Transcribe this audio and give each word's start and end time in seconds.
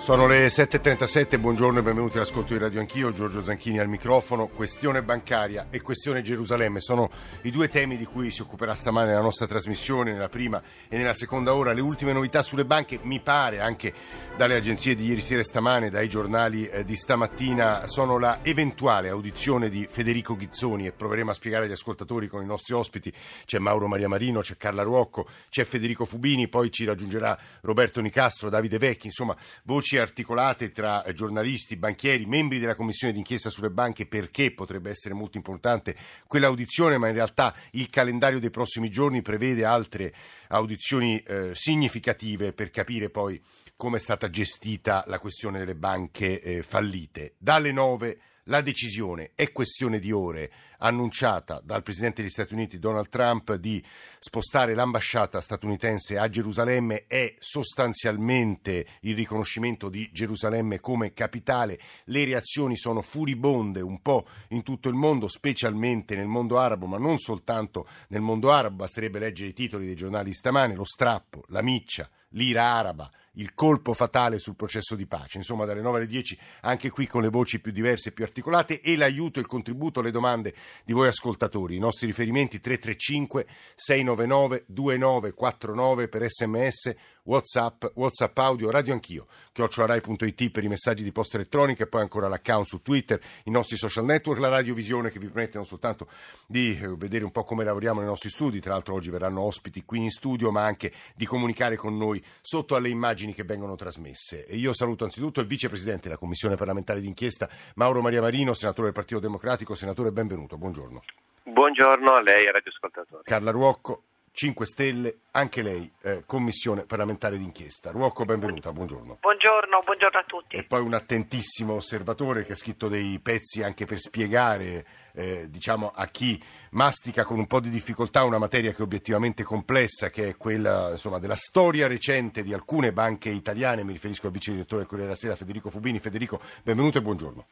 Sono 0.00 0.26
le 0.26 0.46
7.37, 0.46 1.38
buongiorno 1.38 1.80
e 1.80 1.82
benvenuti 1.82 2.16
all'ascolto 2.16 2.54
di 2.54 2.58
Radio 2.58 2.80
Anch'io, 2.80 3.12
Giorgio 3.12 3.44
Zanchini 3.44 3.80
al 3.80 3.88
microfono. 3.88 4.46
Questione 4.46 5.02
bancaria 5.02 5.66
e 5.68 5.82
questione 5.82 6.22
Gerusalemme 6.22 6.80
sono 6.80 7.10
i 7.42 7.50
due 7.50 7.68
temi 7.68 7.98
di 7.98 8.06
cui 8.06 8.30
si 8.30 8.40
occuperà 8.40 8.74
stamane 8.74 9.12
la 9.12 9.20
nostra 9.20 9.46
trasmissione, 9.46 10.12
nella 10.12 10.30
prima 10.30 10.62
e 10.88 10.96
nella 10.96 11.12
seconda 11.12 11.54
ora. 11.54 11.74
Le 11.74 11.82
ultime 11.82 12.14
novità 12.14 12.40
sulle 12.40 12.64
banche, 12.64 12.98
mi 13.02 13.20
pare, 13.20 13.60
anche 13.60 13.92
dalle 14.38 14.54
agenzie 14.54 14.94
di 14.94 15.04
ieri 15.04 15.20
sera 15.20 15.40
e 15.40 15.44
stamane, 15.44 15.90
dai 15.90 16.08
giornali 16.08 16.66
eh, 16.66 16.82
di 16.82 16.96
stamattina, 16.96 17.86
sono 17.86 18.18
la 18.18 18.38
eventuale 18.40 19.10
audizione 19.10 19.68
di 19.68 19.86
Federico 19.88 20.34
Ghizzoni 20.34 20.86
e 20.86 20.92
proveremo 20.92 21.30
a 21.30 21.34
spiegare 21.34 21.66
agli 21.66 21.72
ascoltatori 21.72 22.26
con 22.26 22.40
i 22.40 22.46
nostri 22.46 22.72
ospiti. 22.72 23.12
C'è 23.44 23.58
Mauro 23.58 23.86
Maria 23.86 24.08
Marino, 24.08 24.40
c'è 24.40 24.56
Carla 24.56 24.82
Ruocco, 24.82 25.28
c'è 25.50 25.64
Federico 25.64 26.06
Fubini, 26.06 26.48
poi 26.48 26.70
ci 26.72 26.86
raggiungerà 26.86 27.38
Roberto 27.60 28.00
Nicastro, 28.00 28.48
Davide 28.48 28.78
Vecchi, 28.78 29.08
insomma 29.08 29.36
voci 29.64 29.88
articolate 29.98 30.70
tra 30.70 31.02
eh, 31.02 31.12
giornalisti, 31.12 31.76
banchieri, 31.76 32.26
membri 32.26 32.58
della 32.58 32.74
commissione 32.74 33.12
d'inchiesta 33.12 33.50
sulle 33.50 33.70
banche 33.70 34.06
perché 34.06 34.52
potrebbe 34.52 34.90
essere 34.90 35.14
molto 35.14 35.36
importante 35.36 35.96
quell'audizione, 36.26 36.98
ma 36.98 37.08
in 37.08 37.14
realtà 37.14 37.54
il 37.72 37.90
calendario 37.90 38.38
dei 38.38 38.50
prossimi 38.50 38.90
giorni 38.90 39.22
prevede 39.22 39.64
altre 39.64 40.12
audizioni 40.48 41.18
eh, 41.20 41.50
significative 41.54 42.52
per 42.52 42.70
capire 42.70 43.10
poi 43.10 43.40
come 43.76 43.96
è 43.96 44.00
stata 44.00 44.28
gestita 44.28 45.04
la 45.06 45.18
questione 45.18 45.58
delle 45.58 45.74
banche 45.74 46.40
eh, 46.40 46.62
fallite. 46.62 47.34
Dalle 47.38 47.72
9 47.72 48.18
la 48.50 48.60
decisione 48.62 49.30
è 49.36 49.52
questione 49.52 50.00
di 50.00 50.10
ore 50.10 50.50
annunciata 50.78 51.60
dal 51.62 51.82
Presidente 51.82 52.20
degli 52.20 52.30
Stati 52.30 52.52
Uniti 52.52 52.80
Donald 52.80 53.08
Trump 53.08 53.54
di 53.54 53.82
spostare 54.18 54.74
l'ambasciata 54.74 55.40
statunitense 55.40 56.18
a 56.18 56.28
Gerusalemme 56.28 57.06
è 57.06 57.36
sostanzialmente 57.38 58.86
il 59.02 59.14
riconoscimento 59.14 59.88
di 59.88 60.10
Gerusalemme 60.12 60.80
come 60.80 61.12
capitale. 61.12 61.78
Le 62.06 62.24
reazioni 62.24 62.76
sono 62.76 63.02
furibonde 63.02 63.82
un 63.82 64.02
po' 64.02 64.26
in 64.48 64.64
tutto 64.64 64.88
il 64.88 64.94
mondo, 64.96 65.28
specialmente 65.28 66.16
nel 66.16 66.26
mondo 66.26 66.58
arabo, 66.58 66.86
ma 66.86 66.98
non 66.98 67.18
soltanto 67.18 67.86
nel 68.08 68.20
mondo 68.20 68.50
arabo, 68.50 68.76
basterebbe 68.76 69.20
leggere 69.20 69.50
i 69.50 69.54
titoli 69.54 69.86
dei 69.86 69.94
giornali 69.94 70.32
stamane, 70.32 70.74
lo 70.74 70.84
strappo, 70.84 71.44
la 71.48 71.62
miccia, 71.62 72.10
l'ira 72.30 72.64
araba, 72.64 73.08
il 73.34 73.54
colpo 73.54 73.92
fatale 73.92 74.38
sul 74.38 74.56
processo 74.56 74.96
di 74.96 75.06
pace. 75.06 75.38
Insomma, 75.38 75.64
dalle 75.64 75.80
9 75.80 75.98
alle 75.98 76.06
10, 76.06 76.38
anche 76.62 76.90
qui 76.90 77.06
con 77.06 77.22
le 77.22 77.28
voci 77.28 77.60
più 77.60 77.72
diverse 77.72 78.08
e 78.08 78.12
più 78.12 78.24
articolate 78.24 78.80
e 78.80 78.96
l'aiuto, 78.96 79.38
il 79.38 79.46
contributo, 79.46 80.00
le 80.00 80.10
domande 80.10 80.54
di 80.84 80.92
voi 80.92 81.08
ascoltatori. 81.08 81.76
I 81.76 81.78
nostri 81.80 82.06
riferimenti 82.06 82.60
335 82.60 83.46
699 83.74 84.64
2949 84.66 86.08
per 86.08 86.28
sms, 86.28 86.94
whatsapp, 87.24 87.84
whatsapp 87.94 88.36
audio, 88.38 88.70
radio 88.70 88.92
anch'io, 88.92 89.26
chiocciolarai.it 89.52 90.50
per 90.50 90.64
i 90.64 90.68
messaggi 90.68 91.02
di 91.02 91.12
posta 91.12 91.36
elettronica 91.36 91.84
e 91.84 91.86
poi 91.86 92.02
ancora 92.02 92.28
l'account 92.28 92.66
su 92.66 92.82
Twitter, 92.82 93.20
i 93.44 93.50
nostri 93.50 93.76
social 93.76 94.04
network, 94.04 94.40
la 94.40 94.48
radiovisione 94.48 95.10
che 95.10 95.18
vi 95.18 95.26
permette 95.26 95.56
non 95.56 95.66
soltanto 95.66 96.08
di 96.46 96.78
eh, 96.80 96.94
vedere 96.96 97.24
un 97.24 97.30
po' 97.30 97.42
come 97.42 97.64
lavoriamo 97.64 98.00
nei 98.00 98.08
nostri 98.08 98.30
studi, 98.30 98.60
tra 98.60 98.72
l'altro 98.72 98.94
oggi 98.94 99.10
verranno 99.10 99.42
ospiti 99.42 99.84
qui 99.84 99.98
in 99.98 100.10
studio, 100.10 100.50
ma 100.50 100.64
anche 100.64 100.92
di 101.14 101.26
comunicare 101.26 101.76
con 101.76 101.96
noi 101.96 102.22
sotto 102.40 102.76
alle 102.76 102.88
immagini 102.88 103.34
che 103.34 103.44
vengono 103.44 103.74
trasmesse. 103.74 104.46
E 104.46 104.56
io 104.56 104.72
saluto 104.72 105.04
anzitutto 105.04 105.40
il 105.40 105.46
vicepresidente 105.46 106.08
della 106.08 106.18
Commissione 106.18 106.56
parlamentare 106.56 107.00
d'inchiesta, 107.00 107.48
Mauro 107.74 108.00
Maria 108.00 108.20
Marino, 108.20 108.54
senatore 108.54 108.86
del 108.86 108.94
Partito 108.94 109.20
Democratico. 109.20 109.74
Senatore, 109.74 110.12
benvenuto, 110.12 110.56
buongiorno. 110.56 111.02
Buongiorno 111.42 112.12
a 112.12 112.22
lei 112.22 112.46
e 112.46 112.52
radioascoltatori. 112.52 113.22
Carla 113.24 113.50
Ruocco, 113.50 114.04
5 114.32 114.64
Stelle, 114.66 115.18
anche 115.32 115.60
lei, 115.60 115.90
eh, 116.02 116.22
Commissione 116.24 116.84
parlamentare 116.84 117.36
d'inchiesta. 117.36 117.90
Ruocco, 117.90 118.24
benvenuta, 118.24 118.72
buongiorno. 118.72 119.18
Buongiorno, 119.20 119.80
buongiorno 119.84 120.18
a 120.18 120.24
tutti. 120.24 120.56
E 120.56 120.62
poi 120.64 120.80
un 120.80 120.94
attentissimo 120.94 121.74
osservatore 121.74 122.44
che 122.44 122.52
ha 122.52 122.56
scritto 122.56 122.88
dei 122.88 123.18
pezzi 123.18 123.62
anche 123.62 123.84
per 123.86 123.98
spiegare 123.98 124.86
eh, 125.12 125.50
diciamo, 125.50 125.90
a 125.94 126.06
chi 126.06 126.42
mastica 126.70 127.24
con 127.24 127.38
un 127.38 127.46
po' 127.46 127.60
di 127.60 127.70
difficoltà 127.70 128.24
una 128.24 128.38
materia 128.38 128.70
che 128.70 128.78
è 128.78 128.82
obiettivamente 128.82 129.42
complessa, 129.42 130.10
che 130.10 130.28
è 130.28 130.36
quella 130.36 130.90
insomma, 130.90 131.18
della 131.18 131.36
storia 131.36 131.88
recente 131.88 132.42
di 132.42 132.54
alcune 132.54 132.92
banche 132.92 133.30
italiane. 133.30 133.84
Mi 133.84 133.92
riferisco 133.92 134.26
al 134.26 134.32
vice 134.32 134.52
direttore 134.52 134.80
del 134.80 134.88
Corriere 134.88 135.10
della 135.10 135.20
Sera, 135.20 135.36
Federico 135.36 135.70
Fubini. 135.70 135.98
Federico, 135.98 136.40
benvenuto 136.62 136.98
e 136.98 137.02
buongiorno 137.02 137.46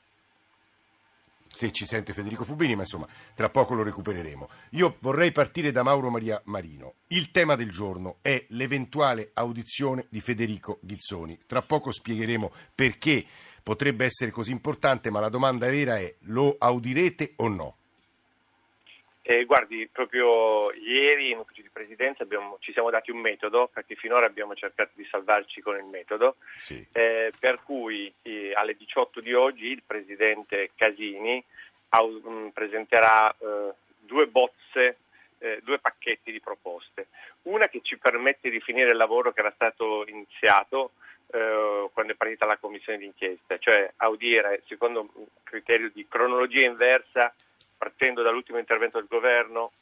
se 1.53 1.72
ci 1.72 1.86
sente 1.86 2.12
Federico 2.12 2.44
Fubini, 2.44 2.75
ma 2.75 2.82
insomma 2.82 3.06
tra 3.34 3.48
poco 3.50 3.75
lo 3.75 3.82
recupereremo. 3.82 4.48
Io 4.70 4.97
vorrei 5.00 5.32
partire 5.32 5.70
da 5.70 5.82
Mauro 5.82 6.10
Maria 6.10 6.41
Marino. 6.44 6.94
Il 7.09 7.31
tema 7.31 7.56
del 7.56 7.70
giorno 7.70 8.19
è 8.22 8.44
l'eventuale 8.50 9.31
audizione 9.34 10.06
di 10.09 10.20
Federico 10.20 10.78
Ghizzoni. 10.82 11.38
Tra 11.47 11.62
poco 11.62 11.91
spiegheremo 11.91 12.53
perché 12.75 13.25
potrebbe 13.62 14.04
essere 14.04 14.31
così 14.31 14.53
importante, 14.53 15.10
ma 15.10 15.20
la 15.20 15.28
domanda 15.28 15.69
vera 15.69 15.98
è 15.98 16.14
lo 16.20 16.56
audirete 16.59 17.32
o 17.36 17.48
no? 17.48 17.76
Eh, 19.31 19.44
guardi, 19.44 19.87
proprio 19.93 20.72
ieri 20.72 21.33
in 21.33 21.37
ufficio 21.37 21.61
di 21.61 21.69
presidenza 21.71 22.22
abbiamo, 22.22 22.56
ci 22.61 22.72
siamo 22.72 22.89
dati 22.89 23.11
un 23.11 23.19
metodo, 23.19 23.69
perché 23.71 23.94
finora 23.94 24.25
abbiamo 24.25 24.55
cercato 24.55 24.93
di 24.94 25.05
salvarci 25.05 25.61
con 25.61 25.77
il 25.77 25.84
metodo, 25.84 26.37
sì. 26.56 26.83
eh, 26.93 27.31
per 27.39 27.61
cui 27.62 28.11
eh, 28.22 28.55
alle 28.55 28.75
18 28.75 29.21
di 29.21 29.34
oggi 29.34 29.66
il 29.66 29.83
presidente 29.87 30.71
Casini 30.75 31.44
au, 31.91 32.09
mh, 32.09 32.31
mm, 32.31 32.49
presenterà 32.49 33.31
eh, 33.31 33.75
due 33.99 34.28
bozze, 34.28 34.97
eh, 35.37 35.60
due 35.62 35.78
pacchetti 35.78 36.33
di 36.33 36.41
proposte. 36.41 37.09
Una 37.43 37.69
che 37.69 37.81
ci 37.83 37.99
permette 37.99 38.49
di 38.49 38.60
finire 38.60 38.93
il 38.93 38.97
lavoro 38.97 39.34
che 39.34 39.41
era 39.41 39.53
stato 39.55 40.06
iniziato 40.09 40.93
eh, 41.33 41.91
quando 41.93 42.15
è 42.15 42.16
partita 42.16 42.47
la 42.47 42.56
commissione 42.56 42.97
d'inchiesta, 42.97 43.59
cioè 43.59 43.93
audire 43.97 44.62
secondo 44.69 45.06
un 45.12 45.27
criterio 45.43 45.91
di 45.93 46.06
cronologia 46.09 46.66
inversa 46.66 47.31
partendo 47.78 48.22
dall'ultimo 48.22 48.59
intervento 48.59 48.99
del 48.99 49.09
governo, 49.09 49.72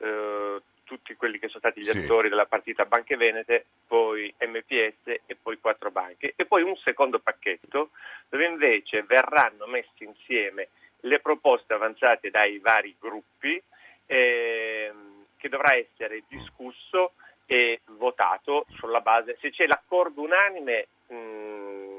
eh, 0.00 0.60
tutti 0.84 1.16
quelli 1.16 1.38
che 1.38 1.48
sono 1.48 1.58
stati 1.58 1.80
gli 1.80 1.84
sì. 1.84 1.98
attori 1.98 2.28
della 2.28 2.46
partita 2.46 2.84
Banche 2.84 3.16
Venete, 3.16 3.66
poi 3.86 4.32
MPS 4.38 5.20
e 5.26 5.36
poi 5.40 5.58
quattro 5.58 5.90
banche. 5.90 6.34
E 6.36 6.44
poi 6.44 6.62
un 6.62 6.76
secondo 6.76 7.18
pacchetto 7.18 7.90
dove 8.28 8.46
invece 8.46 9.02
verranno 9.02 9.66
messe 9.66 10.04
insieme 10.04 10.68
le 11.00 11.18
proposte 11.20 11.74
avanzate 11.74 12.30
dai 12.30 12.58
vari 12.58 12.94
gruppi 12.98 13.60
eh, 14.06 14.92
che 15.36 15.48
dovrà 15.48 15.74
essere 15.74 16.22
discusso 16.28 17.12
e 17.46 17.80
votato 17.86 18.66
sulla 18.76 19.00
base, 19.00 19.36
se 19.40 19.50
c'è 19.50 19.66
l'accordo 19.66 20.22
unanime 20.22 20.88
mh, 21.06 21.14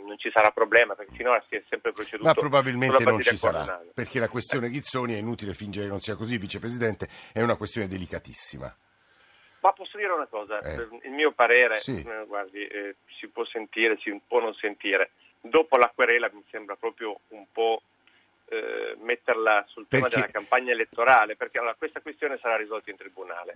non 0.08 0.18
ci 0.18 0.32
sarà 0.32 0.52
problema 0.52 0.96
perché 0.96 1.16
finora 1.16 1.44
si 1.48 1.56
è 1.56 1.64
sempre 1.70 1.92
proceduto 1.92 2.28
ma 2.28 2.34
probabilmente 2.34 3.04
non 3.04 3.22
ci 3.22 3.38
sarà 3.38 3.84
perché 3.94 4.20
la 4.20 4.30
questione 4.30 4.70
Ghizzoni 4.70 5.14
è 5.14 5.18
inutile 5.18 5.54
fingere 5.54 5.86
che 5.86 5.92
non 5.92 6.00
sia 6.00 6.16
così 6.16 6.38
vicepresidente 6.38 7.08
è 7.34 7.42
una 7.42 7.56
questione 7.56 7.88
delicatissima 7.88 8.76
ma 9.60 9.74
posso 9.74 9.98
dire 9.98 10.12
una 10.12 10.28
cosa 10.28 10.60
eh. 10.62 10.88
il 11.04 11.12
mio 11.12 11.32
parere 11.32 11.80
sì. 11.80 12.00
eh, 12.00 12.26
guardi, 12.26 12.66
eh, 12.66 12.96
si 13.20 13.28
può 13.28 13.46
sentire 13.46 13.98
si 14.00 14.20
può 14.26 14.40
non 14.40 14.54
sentire 14.56 15.12
dopo 15.42 15.78
la 15.78 15.92
querela 15.94 16.30
mi 16.34 16.44
sembra 16.50 16.76
proprio 16.76 17.20
un 17.30 17.46
po' 17.52 17.82
eh, 18.50 18.96
metterla 19.00 19.66
sul 19.68 19.88
tema 19.88 20.04
perché? 20.04 20.20
della 20.20 20.32
campagna 20.32 20.72
elettorale, 20.72 21.36
perché 21.36 21.58
allora, 21.58 21.76
questa 21.76 22.00
questione 22.00 22.38
sarà 22.38 22.56
risolta 22.56 22.90
in 22.90 22.98
tribunale. 22.98 23.56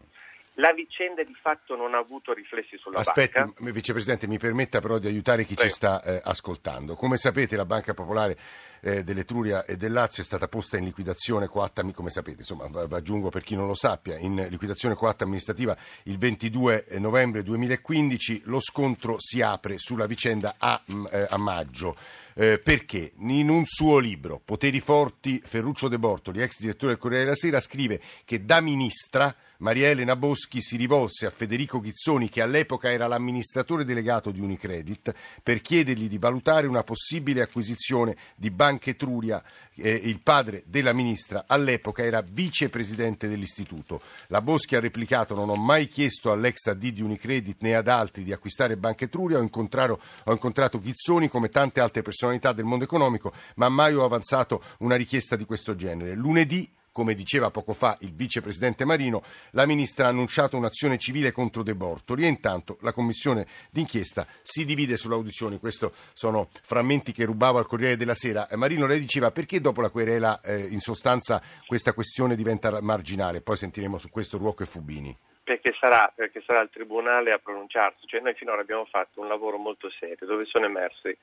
La 0.55 0.73
vicenda 0.73 1.23
di 1.23 1.35
fatto 1.41 1.77
non 1.77 1.93
ha 1.93 1.97
avuto 1.97 2.33
riflessi 2.33 2.77
sulla 2.77 2.99
Aspetti, 2.99 3.39
banca. 3.39 3.71
Vicepresidente, 3.71 4.27
mi 4.27 4.37
permetta 4.37 4.81
però 4.81 4.97
di 4.97 5.07
aiutare 5.07 5.45
chi 5.45 5.53
Prego. 5.53 5.69
ci 5.69 5.75
sta 5.75 6.03
eh, 6.03 6.21
ascoltando. 6.21 6.95
Come 6.95 7.15
sapete 7.15 7.55
la 7.55 7.65
Banca 7.65 7.93
Popolare 7.93 8.37
eh, 8.81 9.03
dell'Etruria 9.03 9.63
e 9.63 9.77
del 9.77 9.93
Lazio 9.93 10.21
è 10.21 10.25
stata 10.25 10.49
posta 10.49 10.75
in 10.75 10.83
liquidazione 10.83 11.47
coatta, 11.47 11.83
come 11.93 12.09
sapete, 12.09 12.39
insomma, 12.39 12.67
v- 12.67 12.91
aggiungo 12.93 13.29
per 13.29 13.43
chi 13.43 13.55
non 13.55 13.65
lo 13.65 13.75
sappia, 13.75 14.17
in 14.17 14.45
liquidazione 14.49 14.93
coatta 14.95 15.23
amministrativa 15.23 15.75
il 16.03 16.17
22 16.17 16.87
novembre 16.97 17.43
2015. 17.43 18.41
Lo 18.45 18.59
scontro 18.59 19.15
si 19.19 19.41
apre 19.41 19.77
sulla 19.77 20.05
vicenda 20.05 20.55
a, 20.57 20.81
eh, 21.11 21.27
a 21.29 21.37
maggio. 21.37 21.95
Eh, 22.33 22.59
perché 22.59 23.13
in 23.17 23.49
un 23.49 23.65
suo 23.65 23.97
libro, 23.97 24.41
Poteri 24.43 24.79
forti, 24.79 25.41
Ferruccio 25.43 25.87
De 25.87 25.99
Bortoli, 25.99 26.41
ex 26.41 26.59
direttore 26.59 26.93
del 26.93 27.01
Corriere 27.01 27.23
della 27.25 27.35
Sera, 27.35 27.59
scrive 27.59 27.99
che 28.23 28.45
da 28.45 28.61
ministra 28.61 29.35
Maria 29.57 29.89
Elena 29.89 30.15
Boschi 30.15 30.59
si 30.59 30.75
rivolse 30.75 31.27
a 31.27 31.29
Federico 31.29 31.79
Ghizzoni, 31.79 32.29
che 32.29 32.41
all'epoca 32.41 32.89
era 32.89 33.05
l'amministratore 33.05 33.85
delegato 33.85 34.31
di 34.31 34.39
Unicredit, 34.39 35.13
per 35.43 35.61
chiedergli 35.61 36.07
di 36.07 36.17
valutare 36.17 36.65
una 36.65 36.83
possibile 36.83 37.41
acquisizione 37.41 38.15
di 38.35 38.49
Banca 38.49 38.89
Etruria. 38.89 39.43
Eh, 39.81 40.01
il 40.03 40.21
padre 40.21 40.63
della 40.67 40.93
ministra 40.93 41.45
all'epoca 41.47 42.03
era 42.03 42.21
vicepresidente 42.21 43.27
dell'istituto. 43.27 44.01
La 44.27 44.41
Boschi 44.41 44.75
ha 44.75 44.79
replicato: 44.79 45.33
Non 45.33 45.49
ho 45.49 45.55
mai 45.55 45.87
chiesto 45.87 46.31
all'ex 46.31 46.67
AD 46.67 46.87
di 46.87 47.01
Unicredit 47.01 47.61
né 47.61 47.75
ad 47.75 47.87
altri 47.87 48.23
di 48.23 48.31
acquistare 48.31 48.77
Banca 48.77 49.05
Etruria. 49.05 49.39
Ho 49.39 49.41
incontrato, 49.41 49.99
ho 50.25 50.31
incontrato 50.31 50.79
Ghizzoni 50.79 51.27
come 51.27 51.49
tante 51.49 51.79
altre 51.79 52.03
personalità 52.03 52.53
del 52.53 52.65
mondo 52.65 52.83
economico, 52.83 53.33
ma 53.55 53.69
mai 53.69 53.95
ho 53.95 54.03
avanzato 54.03 54.61
una 54.79 54.95
richiesta 54.95 55.35
di 55.35 55.45
questo 55.45 55.75
genere. 55.75 56.13
Lunedì 56.13 56.69
come 56.91 57.13
diceva 57.13 57.51
poco 57.51 57.73
fa 57.73 57.97
il 58.01 58.13
vicepresidente 58.13 58.85
Marino, 58.85 59.23
la 59.51 59.65
ministra 59.65 60.05
ha 60.05 60.09
annunciato 60.09 60.57
un'azione 60.57 60.97
civile 60.97 61.31
contro 61.31 61.63
De 61.63 61.75
Bortoli 61.75 62.25
e 62.25 62.27
intanto 62.27 62.77
la 62.81 62.93
commissione 62.93 63.47
d'inchiesta 63.71 64.27
si 64.41 64.65
divide 64.65 64.97
sull'audizione. 64.97 65.59
Questi 65.59 65.87
sono 66.13 66.49
frammenti 66.63 67.11
che 67.11 67.25
rubavo 67.25 67.57
al 67.57 67.67
Corriere 67.67 67.95
della 67.95 68.15
Sera. 68.15 68.47
Eh, 68.47 68.55
Marino, 68.55 68.85
lei 68.85 68.99
diceva 68.99 69.31
perché 69.31 69.59
dopo 69.61 69.81
la 69.81 69.89
querela 69.89 70.41
eh, 70.41 70.67
in 70.67 70.79
sostanza 70.79 71.41
questa 71.65 71.93
questione 71.93 72.35
diventa 72.35 72.81
marginale? 72.81 73.41
Poi 73.41 73.55
sentiremo 73.55 73.97
su 73.97 74.09
questo 74.09 74.37
Ruocco 74.37 74.63
e 74.63 74.65
Fubini. 74.65 75.17
Perché 75.43 75.73
sarà, 75.79 76.11
perché 76.13 76.41
sarà, 76.45 76.61
il 76.61 76.69
Tribunale 76.71 77.31
a 77.31 77.39
pronunciarsi. 77.39 78.05
Cioè, 78.05 78.21
noi 78.21 78.35
finora 78.35 78.61
abbiamo 78.61 78.85
fatto 78.85 79.19
un 79.19 79.27
lavoro 79.27 79.57
molto 79.57 79.89
serio 79.89 80.27
dove 80.27 80.45
sono 80.45 80.65
emersi 80.65 81.15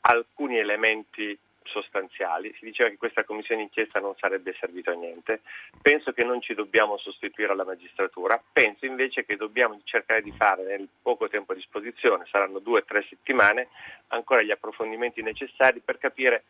alcuni 0.00 0.58
elementi 0.58 1.36
sostanziali. 1.66 2.54
Si 2.58 2.64
diceva 2.64 2.88
che 2.88 2.96
questa 2.96 3.24
commissione 3.24 3.60
d'inchiesta 3.60 4.00
non 4.00 4.14
sarebbe 4.18 4.54
servita 4.58 4.92
a 4.92 4.94
niente. 4.94 5.40
Penso 5.80 6.12
che 6.12 6.24
non 6.24 6.40
ci 6.40 6.54
dobbiamo 6.54 6.96
sostituire 6.98 7.52
alla 7.52 7.64
magistratura, 7.64 8.42
penso 8.52 8.86
invece 8.86 9.24
che 9.24 9.36
dobbiamo 9.36 9.80
cercare 9.84 10.22
di 10.22 10.32
fare 10.32 10.64
nel 10.64 10.88
poco 11.02 11.28
tempo 11.28 11.52
a 11.52 11.54
disposizione, 11.54 12.26
saranno 12.30 12.58
due 12.58 12.80
o 12.80 12.84
tre 12.84 13.04
settimane, 13.08 13.68
ancora 14.08 14.42
gli 14.42 14.50
approfondimenti 14.50 15.22
necessari 15.22 15.80
per 15.80 15.98
capire 15.98 16.44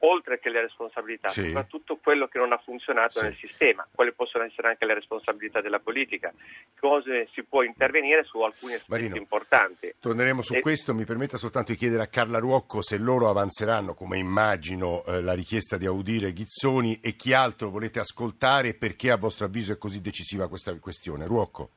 oltre 0.00 0.38
che 0.38 0.48
le 0.48 0.62
responsabilità, 0.62 1.28
sì. 1.28 1.44
soprattutto 1.46 1.98
quello 2.02 2.26
che 2.28 2.38
non 2.38 2.52
ha 2.52 2.58
funzionato 2.58 3.18
sì. 3.18 3.24
nel 3.24 3.36
sistema, 3.36 3.86
quali 3.92 4.12
possono 4.12 4.44
essere 4.44 4.68
anche 4.68 4.86
le 4.86 4.94
responsabilità 4.94 5.60
della 5.60 5.78
politica, 5.78 6.32
cose 6.78 7.28
si 7.32 7.42
può 7.42 7.62
intervenire 7.62 8.24
su 8.24 8.40
alcuni 8.40 8.74
aspetti 8.74 8.90
Marino, 8.90 9.16
importanti. 9.16 9.94
Torneremo 9.98 10.42
su 10.42 10.54
e... 10.54 10.60
questo, 10.60 10.94
mi 10.94 11.04
permetta 11.04 11.36
soltanto 11.36 11.72
di 11.72 11.78
chiedere 11.78 12.02
a 12.02 12.06
Carla 12.06 12.38
Ruocco 12.38 12.82
se 12.82 12.98
loro 12.98 13.28
avanzeranno, 13.28 13.94
come 13.94 14.18
immagino, 14.18 15.04
eh, 15.06 15.20
la 15.20 15.34
richiesta 15.34 15.76
di 15.76 15.86
audire 15.86 16.32
Ghizzoni 16.32 17.00
e 17.02 17.14
chi 17.14 17.32
altro 17.32 17.68
volete 17.70 18.00
ascoltare 18.00 18.68
e 18.68 18.74
perché 18.74 19.10
a 19.10 19.16
vostro 19.16 19.46
avviso 19.46 19.72
è 19.72 19.78
così 19.78 20.00
decisiva 20.00 20.48
questa 20.48 20.74
questione. 20.78 21.26
Ruocco. 21.26 21.70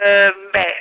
Eh, 0.00 0.32
beh, 0.52 0.77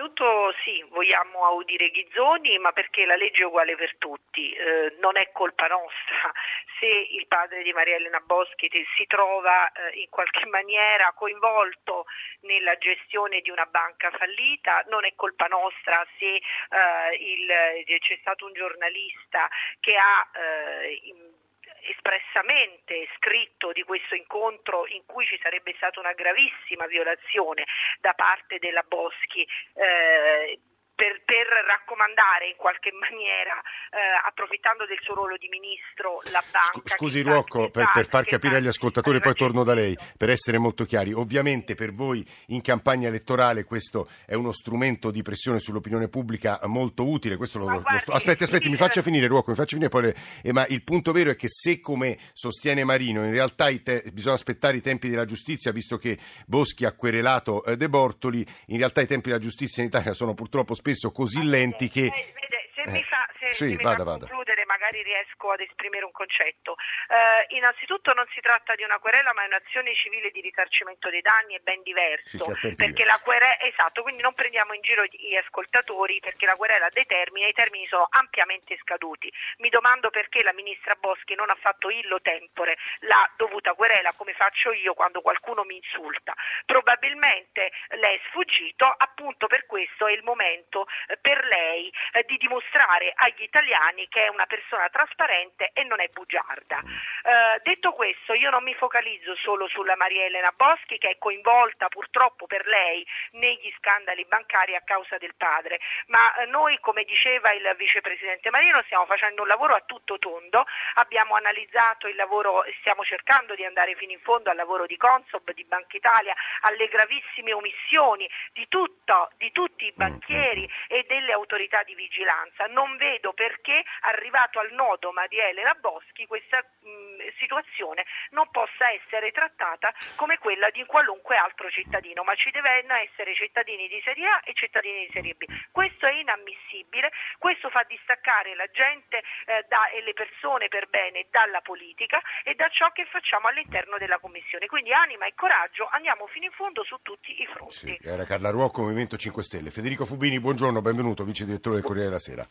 innanzitutto 0.00 0.54
sì, 0.64 0.82
vogliamo 0.88 1.44
audire 1.44 1.90
Ghizzoni, 1.90 2.58
ma 2.58 2.72
perché 2.72 3.04
la 3.04 3.16
legge 3.16 3.42
è 3.42 3.46
uguale 3.46 3.76
per 3.76 3.96
tutti, 3.98 4.52
eh, 4.52 4.96
non 4.98 5.18
è 5.18 5.30
colpa 5.32 5.66
nostra. 5.66 6.32
Se 6.80 6.86
il 6.86 7.26
padre 7.26 7.62
di 7.62 7.72
Maria 7.74 7.96
Elena 7.96 8.20
Boschi 8.20 8.70
si 8.96 9.06
trova 9.06 9.70
eh, 9.70 10.00
in 10.00 10.08
qualche 10.08 10.46
maniera 10.48 11.12
coinvolto 11.14 12.06
nella 12.40 12.76
gestione 12.78 13.40
di 13.40 13.50
una 13.50 13.66
banca 13.66 14.10
fallita, 14.10 14.84
non 14.88 15.04
è 15.04 15.12
colpa 15.14 15.46
nostra 15.46 16.06
se 16.18 16.36
eh, 16.36 17.16
il, 17.18 17.98
c'è 17.98 18.16
stato 18.20 18.46
un 18.46 18.54
giornalista 18.54 19.48
che 19.80 19.94
ha 19.96 20.26
eh, 20.32 21.00
in, 21.04 21.38
espressamente 21.82 23.08
scritto 23.16 23.72
di 23.72 23.82
questo 23.82 24.14
incontro 24.14 24.86
in 24.88 25.02
cui 25.06 25.24
ci 25.26 25.38
sarebbe 25.42 25.74
stata 25.76 26.00
una 26.00 26.12
gravissima 26.12 26.86
violazione 26.86 27.64
da 28.00 28.12
parte 28.14 28.58
della 28.58 28.84
Boschi 28.86 29.46
eh, 29.74 30.58
per, 31.00 31.22
per, 31.24 31.48
raccomandare 31.66 32.48
in 32.48 32.56
qualche 32.56 32.92
maniera, 32.92 33.56
eh, 33.88 34.20
approfittando 34.28 34.84
del 34.84 34.98
suo 35.00 35.14
ruolo 35.14 35.36
di 35.38 35.48
ministro, 35.48 36.20
la 36.30 36.44
banca. 36.52 36.82
Scusi 36.84 37.22
Ruocco, 37.22 37.70
per, 37.70 37.90
per, 37.94 38.06
far 38.06 38.26
capire 38.26 38.56
agli 38.56 38.66
ascoltatori, 38.66 39.18
poi 39.18 39.32
torno 39.32 39.64
da 39.64 39.72
lei, 39.72 39.96
per 40.18 40.28
essere 40.28 40.58
molto 40.58 40.84
chiari. 40.84 41.14
Ovviamente 41.14 41.74
per 41.74 41.94
voi 41.94 42.22
in 42.48 42.60
campagna 42.60 43.08
elettorale 43.08 43.64
questo 43.64 44.10
è 44.26 44.34
uno 44.34 44.52
strumento 44.52 45.10
di 45.10 45.22
pressione 45.22 45.58
sull'opinione 45.58 46.08
pubblica 46.08 46.60
molto 46.64 47.08
utile. 47.08 47.36
Lo, 47.36 47.64
guardi, 47.64 48.02
lo, 48.04 48.12
aspetti, 48.12 48.42
aspetti, 48.42 48.68
mi 48.68 48.76
faccia 48.76 49.00
finire 49.00 49.26
Ruocco, 49.26 49.50
mi 49.50 49.56
faccia 49.56 49.76
finire 49.76 49.88
poi 49.88 50.02
le, 50.02 50.16
eh, 50.42 50.52
ma 50.52 50.66
il 50.66 50.82
punto 50.82 51.12
vero 51.12 51.30
è 51.30 51.36
che 51.36 51.48
se 51.48 51.80
come 51.80 52.18
sostiene 52.34 52.84
Marino, 52.84 53.24
in 53.24 53.32
realtà 53.32 53.68
te, 53.82 54.04
bisogna 54.12 54.34
aspettare 54.34 54.76
i 54.76 54.82
tempi 54.82 55.08
della 55.08 55.24
giustizia, 55.24 55.72
visto 55.72 55.96
che 55.96 56.18
Boschi 56.46 56.84
ha 56.84 56.92
querelato 56.92 57.64
eh, 57.64 57.78
De 57.78 57.88
Bortoli, 57.88 58.44
in 58.66 58.76
realtà 58.76 59.00
i 59.00 59.06
tempi 59.06 59.28
della 59.28 59.40
giustizia 59.40 59.82
in 59.82 59.88
Italia 59.88 60.12
sono 60.12 60.34
purtroppo 60.34 60.74
spesso 60.74 60.88
spesso 60.90 61.12
così 61.12 61.44
lenti 61.44 61.88
che... 61.88 62.02
Vede, 62.02 62.70
se 62.74 62.82
eh. 62.82 62.90
mi 62.90 63.02
fa, 63.04 63.26
se, 63.38 63.52
sì, 63.52 63.76
se 63.76 63.82
vada, 63.82 64.02
vada. 64.02 64.26
concludere 64.26 64.59
magari 64.80 65.02
riesco 65.02 65.52
ad 65.52 65.60
esprimere 65.60 66.06
un 66.06 66.10
concetto. 66.10 66.76
Eh, 67.08 67.54
innanzitutto 67.56 68.14
non 68.14 68.24
si 68.32 68.40
tratta 68.40 68.74
di 68.74 68.82
una 68.82 68.98
querela 68.98 69.34
ma 69.34 69.44
è 69.44 69.46
un'azione 69.46 69.94
civile 69.94 70.30
di 70.30 70.40
risarcimento 70.40 71.10
dei 71.10 71.20
danni, 71.20 71.54
è 71.54 71.60
ben 71.60 71.82
diverso. 71.82 72.48
Perché 72.74 73.04
la 73.04 73.20
querela, 73.22 73.60
esatto, 73.60 74.00
quindi 74.00 74.22
non 74.22 74.32
prendiamo 74.32 74.72
in 74.72 74.80
giro 74.80 75.04
gli 75.04 75.36
ascoltatori 75.36 76.18
perché 76.20 76.46
la 76.46 76.56
querela 76.56 76.88
determina, 76.90 77.46
i 77.46 77.52
termini 77.52 77.86
sono 77.88 78.08
ampiamente 78.08 78.78
scaduti. 78.80 79.30
Mi 79.58 79.68
domando 79.68 80.08
perché 80.08 80.42
la 80.42 80.54
ministra 80.54 80.94
Boschi 80.98 81.34
non 81.34 81.50
ha 81.50 81.58
fatto 81.60 81.90
illo 81.90 82.20
tempore 82.22 82.78
la 83.00 83.28
dovuta 83.36 83.74
querela 83.74 84.12
come 84.16 84.32
faccio 84.32 84.72
io 84.72 84.94
quando 84.94 85.20
qualcuno 85.20 85.64
mi 85.64 85.76
insulta. 85.76 86.32
Probabilmente 86.64 87.70
lei 88.00 88.16
è 88.16 88.20
sfuggito, 88.28 88.86
appunto 88.86 89.46
per 89.46 89.66
questo 89.66 90.06
è 90.06 90.12
il 90.12 90.22
momento 90.22 90.86
eh, 91.08 91.18
per 91.18 91.44
lei 91.44 91.92
eh, 92.12 92.24
di 92.26 92.38
dimostrare 92.38 93.12
agli 93.14 93.42
italiani 93.42 94.08
che 94.08 94.24
è 94.24 94.28
una 94.28 94.46
persona 94.46 94.69
persona 94.70 94.88
trasparente 94.88 95.70
e 95.72 95.82
non 95.84 96.00
è 96.00 96.08
bugiarda. 96.12 96.78
Eh, 96.78 97.60
detto 97.64 97.92
questo, 97.92 98.34
io 98.34 98.50
non 98.50 98.62
mi 98.62 98.74
focalizzo 98.74 99.34
solo 99.34 99.66
sulla 99.66 99.96
Maria 99.96 100.24
Elena 100.24 100.52
Boschi 100.54 100.98
che 100.98 101.10
è 101.10 101.18
coinvolta 101.18 101.88
purtroppo 101.88 102.46
per 102.46 102.64
lei 102.66 103.04
negli 103.32 103.72
scandali 103.78 104.24
bancari 104.26 104.76
a 104.76 104.82
causa 104.82 105.18
del 105.18 105.34
padre, 105.36 105.80
ma 106.06 106.32
eh, 106.34 106.46
noi, 106.46 106.78
come 106.78 107.02
diceva 107.02 107.50
il 107.52 107.74
vicepresidente 107.76 108.50
Marino, 108.50 108.80
stiamo 108.84 109.06
facendo 109.06 109.42
un 109.42 109.48
lavoro 109.48 109.74
a 109.74 109.82
tutto 109.84 110.18
tondo, 110.18 110.64
abbiamo 110.94 111.34
analizzato 111.34 112.06
il 112.06 112.14
lavoro, 112.14 112.64
stiamo 112.78 113.02
cercando 113.02 113.54
di 113.54 113.64
andare 113.64 113.96
fino 113.96 114.12
in 114.12 114.20
fondo 114.20 114.50
al 114.50 114.56
lavoro 114.56 114.86
di 114.86 114.96
Consob, 114.96 115.52
di 115.52 115.64
Banca 115.64 115.96
Italia, 115.96 116.34
alle 116.62 116.86
gravissime 116.86 117.52
omissioni 117.52 118.28
di, 118.52 118.68
tutto, 118.68 119.30
di 119.36 119.50
tutti 119.50 119.86
i 119.86 119.92
banchieri 119.92 120.70
e 120.86 121.04
delle 121.08 121.32
autorità 121.32 121.82
di 121.82 121.94
vigilanza. 121.94 122.66
Non 122.66 122.96
vedo 122.96 123.32
perché 123.32 123.82
arrivato 124.02 124.59
al 124.60 124.72
nodo 124.72 125.12
Maria 125.12 125.48
Elena 125.48 125.74
Boschi 125.80 126.26
questa 126.26 126.58
mh, 126.58 127.32
situazione 127.38 128.04
non 128.30 128.48
possa 128.50 128.92
essere 128.92 129.32
trattata 129.32 129.92
come 130.16 130.38
quella 130.38 130.70
di 130.70 130.84
qualunque 130.84 131.36
altro 131.36 131.70
cittadino, 131.70 132.22
ma 132.22 132.34
ci 132.34 132.50
devono 132.50 132.94
essere 132.94 133.34
cittadini 133.34 133.88
di 133.88 134.00
serie 134.04 134.26
A 134.26 134.40
e 134.44 134.52
cittadini 134.54 135.06
di 135.06 135.10
serie 135.12 135.34
B. 135.34 135.44
Questo 135.70 136.06
è 136.06 136.12
inammissibile, 136.12 137.10
questo 137.38 137.70
fa 137.70 137.84
distaccare 137.88 138.54
la 138.54 138.66
gente 138.70 139.18
eh, 139.46 139.64
da, 139.68 139.88
e 139.90 140.02
le 140.02 140.12
persone 140.12 140.68
per 140.68 140.88
bene 140.88 141.26
dalla 141.30 141.60
politica 141.60 142.20
e 142.44 142.54
da 142.54 142.68
ciò 142.68 142.90
che 142.92 143.06
facciamo 143.06 143.48
all'interno 143.48 143.98
della 143.98 144.18
Commissione. 144.18 144.66
Quindi 144.66 144.92
anima 144.92 145.26
e 145.26 145.34
coraggio, 145.34 145.88
andiamo 145.90 146.26
fino 146.26 146.44
in 146.44 146.52
fondo 146.52 146.84
su 146.84 146.96
tutti 147.02 147.40
i 147.40 147.46
fronti. 147.46 147.74
Sì, 147.74 147.98
era 148.02 148.24
Carla 148.24 148.50
Ruocco, 148.50 148.82
Movimento 148.82 149.16
5 149.16 149.42
Stelle. 149.42 149.70
Federico 149.70 150.04
Fubini, 150.04 150.38
buongiorno, 150.38 150.80
benvenuto, 150.80 151.24
vice 151.24 151.44
direttore 151.44 151.76
del 151.76 151.84
Corriere 151.84 152.08
della 152.08 152.20
Sera. 152.20 152.46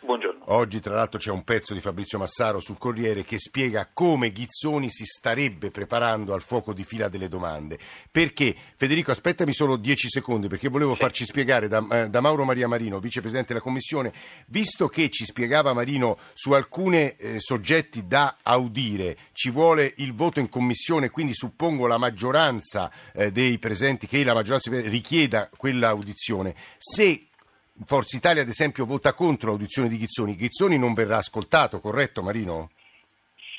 Buongiorno. 0.00 0.37
Oggi 0.50 0.80
tra 0.80 0.94
l'altro 0.94 1.18
c'è 1.18 1.30
un 1.30 1.44
pezzo 1.44 1.74
di 1.74 1.80
Fabrizio 1.80 2.18
Massaro 2.18 2.58
sul 2.58 2.78
Corriere 2.78 3.22
che 3.22 3.38
spiega 3.38 3.90
come 3.92 4.32
Ghizzoni 4.32 4.88
si 4.88 5.04
starebbe 5.04 5.70
preparando 5.70 6.32
al 6.32 6.40
fuoco 6.40 6.72
di 6.72 6.84
fila 6.84 7.08
delle 7.08 7.28
domande. 7.28 7.78
Perché, 8.10 8.56
Federico, 8.74 9.10
aspettami 9.10 9.52
solo 9.52 9.76
dieci 9.76 10.08
secondi 10.08 10.48
perché 10.48 10.70
volevo 10.70 10.94
farci 10.94 11.26
spiegare 11.26 11.68
da, 11.68 11.86
eh, 11.90 12.08
da 12.08 12.20
Mauro 12.22 12.44
Maria 12.44 12.66
Marino, 12.66 12.98
vicepresidente 12.98 13.52
della 13.52 13.62
Commissione, 13.62 14.10
visto 14.46 14.88
che 14.88 15.10
ci 15.10 15.24
spiegava 15.24 15.74
Marino 15.74 16.16
su 16.32 16.52
alcuni 16.52 17.10
eh, 17.10 17.40
soggetti 17.40 18.06
da 18.06 18.38
audire, 18.42 19.18
ci 19.34 19.50
vuole 19.50 19.92
il 19.98 20.14
voto 20.14 20.40
in 20.40 20.48
Commissione, 20.48 21.10
quindi 21.10 21.34
suppongo 21.34 21.86
la 21.86 21.98
maggioranza 21.98 22.90
eh, 23.12 23.30
dei 23.30 23.58
presenti, 23.58 24.06
che 24.06 24.24
la 24.24 24.32
maggioranza 24.32 24.70
richieda 24.70 25.50
quella 25.54 25.88
audizione. 25.88 26.54
Se 26.78 27.27
Forza 27.84 28.16
Italia, 28.16 28.42
ad 28.42 28.48
esempio, 28.48 28.84
vota 28.84 29.12
contro 29.12 29.50
l'audizione 29.50 29.88
di 29.88 29.98
Ghizzoni. 29.98 30.36
Ghizzoni 30.36 30.78
non 30.78 30.94
verrà 30.94 31.18
ascoltato, 31.18 31.80
corretto 31.80 32.22
Marino? 32.22 32.70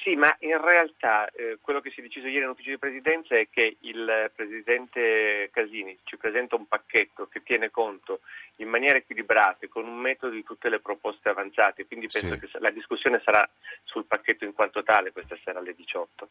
Sì, 0.10 0.16
ma 0.16 0.36
in 0.40 0.60
realtà 0.60 1.30
eh, 1.30 1.60
quello 1.62 1.82
che 1.82 1.92
si 1.92 2.00
è 2.00 2.02
deciso 2.02 2.26
ieri 2.26 2.44
in 2.44 2.50
ufficio 2.50 2.72
di 2.72 2.80
presidenza 2.80 3.38
è 3.38 3.48
che 3.48 3.78
il 3.82 4.32
presidente 4.34 5.52
Casini 5.54 6.00
ci 6.04 6.18
presenta 6.18 6.56
un 6.56 6.68
pacchetto 6.68 7.28
che 7.28 7.44
tiene 7.44 7.70
conto 7.70 8.22
in 8.56 8.70
maniera 8.70 8.98
equilibrata 8.98 9.60
e 9.60 9.68
con 9.68 9.86
un 9.86 9.96
metodo 9.96 10.34
di 10.34 10.44
tutte 10.44 10.68
le 10.68 10.80
proposte 10.80 11.30
avanzate, 11.30 11.86
quindi 11.86 12.08
penso 12.12 12.34
sì. 12.34 12.40
che 12.40 12.50
la 12.58 12.72
discussione 12.72 13.22
sarà 13.24 13.48
sul 13.84 14.06
pacchetto 14.06 14.46
in 14.46 14.54
quanto 14.54 14.82
tale 14.82 15.12
questa 15.12 15.38
sera 15.44 15.60
alle 15.60 15.76
18. 15.76 16.28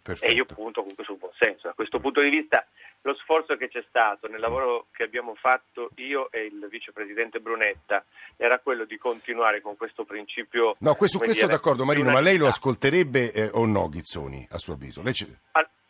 Perfetto. 0.00 0.30
E 0.30 0.34
io 0.34 0.46
punto 0.46 0.80
comunque 0.80 1.04
sul 1.04 1.16
buon 1.16 1.32
senso. 1.38 1.68
Da 1.68 1.74
questo 1.74 2.00
punto 2.00 2.20
di 2.22 2.30
vista 2.30 2.66
lo 3.02 3.14
sforzo 3.14 3.56
che 3.56 3.68
c'è 3.68 3.82
stato 3.88 4.28
nel 4.28 4.40
lavoro 4.40 4.86
che 4.92 5.02
abbiamo 5.02 5.34
fatto 5.34 5.90
io 5.96 6.30
e 6.30 6.44
il 6.44 6.68
vicepresidente 6.70 7.40
Brunetta 7.40 8.04
era 8.36 8.58
quello 8.58 8.84
di 8.84 8.98
continuare 8.98 9.60
con 9.60 9.76
questo 9.76 10.04
principio. 10.04 10.76
No, 10.78 10.92
su 10.92 11.18
questo 11.18 11.28
dire, 11.32 11.46
d'accordo 11.46 11.84
Marino, 11.84 12.10
ma 12.10 12.20
lei 12.20 12.36
lo 12.36 12.46
ascolterebbe 12.46 13.09
eh, 13.14 13.50
o 13.52 13.66
no 13.66 13.88
Ghizzoni 13.88 14.46
a 14.50 14.58
suo 14.58 14.74
avviso? 14.74 15.02
Ci... 15.12 15.36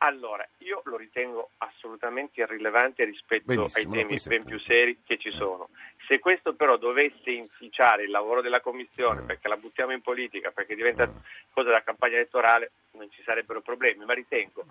Allora, 0.03 0.47
io 0.59 0.81
lo 0.85 0.97
ritengo 0.97 1.51
assolutamente 1.59 2.41
irrilevante 2.41 3.05
rispetto 3.05 3.45
Benissimo, 3.45 3.93
ai 3.93 3.99
temi 4.01 4.19
ben 4.25 4.45
più 4.45 4.59
seri 4.59 4.99
che 5.05 5.19
ci 5.19 5.31
sono. 5.31 5.69
Se 6.09 6.19
questo 6.19 6.55
però 6.55 6.79
dovesse 6.79 7.31
inficiare 7.31 8.05
il 8.05 8.11
lavoro 8.11 8.41
della 8.41 8.61
Commissione, 8.61 9.21
mm. 9.21 9.27
perché 9.27 9.49
la 9.49 9.57
buttiamo 9.57 9.93
in 9.93 10.01
politica, 10.01 10.51
perché 10.51 10.75
diventa 10.75 11.07
mm. 11.07 11.17
cosa 11.53 11.69
della 11.69 11.83
campagna 11.83 12.15
elettorale, 12.15 12.73
non 12.93 13.11
ci 13.11 13.23
sarebbero 13.23 13.61
problemi, 13.61 14.05
ma 14.05 14.15
ritengo 14.15 14.65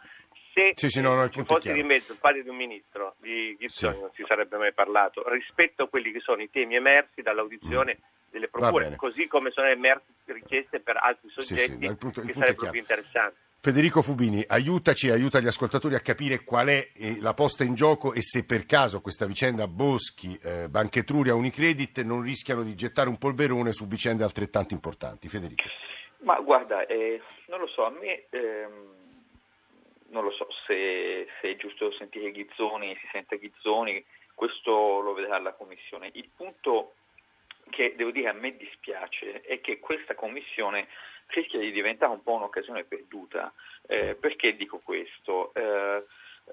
se 0.53 0.73
sì, 0.75 0.89
sì, 0.89 1.01
no, 1.01 1.13
no, 1.13 1.29
ci 1.29 1.43
fosse 1.43 1.73
di 1.73 1.83
mezzo 1.83 2.13
il 2.13 2.17
padre 2.19 2.43
di 2.43 2.49
un 2.49 2.55
ministro, 2.55 3.15
di 3.19 3.55
Ghizzoni, 3.57 3.93
sì. 3.93 3.99
non 3.99 4.11
si 4.13 4.23
sarebbe 4.27 4.57
mai 4.57 4.73
parlato, 4.73 5.23
rispetto 5.29 5.83
a 5.83 5.87
quelli 5.87 6.11
che 6.11 6.19
sono 6.19 6.41
i 6.41 6.49
temi 6.49 6.75
emersi 6.75 7.21
dall'audizione 7.21 7.97
mm. 7.99 8.18
Delle 8.31 8.47
procure, 8.47 8.95
così 8.95 9.27
come 9.27 9.51
sono 9.51 9.67
emerse 9.67 10.05
richieste 10.25 10.79
per 10.79 10.97
altri 10.97 11.29
soggetti 11.29 11.95
punto, 11.95 12.21
che 12.21 12.33
sarebbero 12.33 12.71
più 12.71 12.79
interessanti. 12.79 13.37
Federico 13.61 14.01
Fubini, 14.01 14.41
aiutaci, 14.47 15.09
aiuta 15.09 15.41
gli 15.41 15.47
ascoltatori 15.47 15.93
a 15.93 15.99
capire 15.99 16.45
qual 16.45 16.67
è 16.67 16.91
eh, 16.95 17.19
la 17.19 17.33
posta 17.33 17.65
in 17.65 17.75
gioco 17.75 18.13
e 18.13 18.21
se 18.21 18.45
per 18.45 18.65
caso 18.65 19.01
questa 19.01 19.25
vicenda 19.25 19.67
Boschi, 19.67 20.39
eh, 20.41 20.69
Banca 20.69 20.99
Etruria, 20.99 21.35
Unicredit 21.35 22.01
non 22.03 22.21
rischiano 22.21 22.63
di 22.63 22.73
gettare 22.73 23.09
un 23.09 23.17
polverone 23.17 23.73
su 23.73 23.85
vicende 23.85 24.23
altrettanto 24.23 24.73
importanti. 24.73 25.27
Federico. 25.27 25.63
Ma 26.19 26.39
guarda, 26.39 26.85
eh, 26.85 27.21
non 27.47 27.59
lo 27.59 27.67
so, 27.67 27.85
a 27.85 27.89
me 27.89 28.27
ehm, 28.29 28.93
non 30.11 30.23
lo 30.23 30.31
so 30.31 30.47
se, 30.65 31.27
se, 31.41 31.49
è 31.51 31.55
giusto 31.57 31.91
sentire 31.91 32.31
Ghizzoni, 32.31 32.95
si 33.01 33.09
sente 33.11 33.39
Ghizzoni, 33.39 34.03
questo 34.33 35.01
lo 35.01 35.13
vedrà 35.13 35.37
la 35.39 35.53
Commissione. 35.53 36.09
Il 36.13 36.29
punto 36.33 36.93
che 37.69 37.95
devo 37.95 38.11
dire 38.11 38.29
a 38.29 38.33
me 38.33 38.55
dispiace 38.55 39.41
è 39.41 39.61
che 39.61 39.79
questa 39.79 40.15
Commissione 40.15 40.87
rischia 41.27 41.59
di 41.59 41.71
diventare 41.71 42.11
un 42.11 42.23
po' 42.23 42.33
un'occasione 42.33 42.83
perduta. 42.83 43.53
Eh, 43.87 44.15
perché 44.15 44.55
dico 44.55 44.79
questo? 44.79 45.53
Eh, 45.53 46.03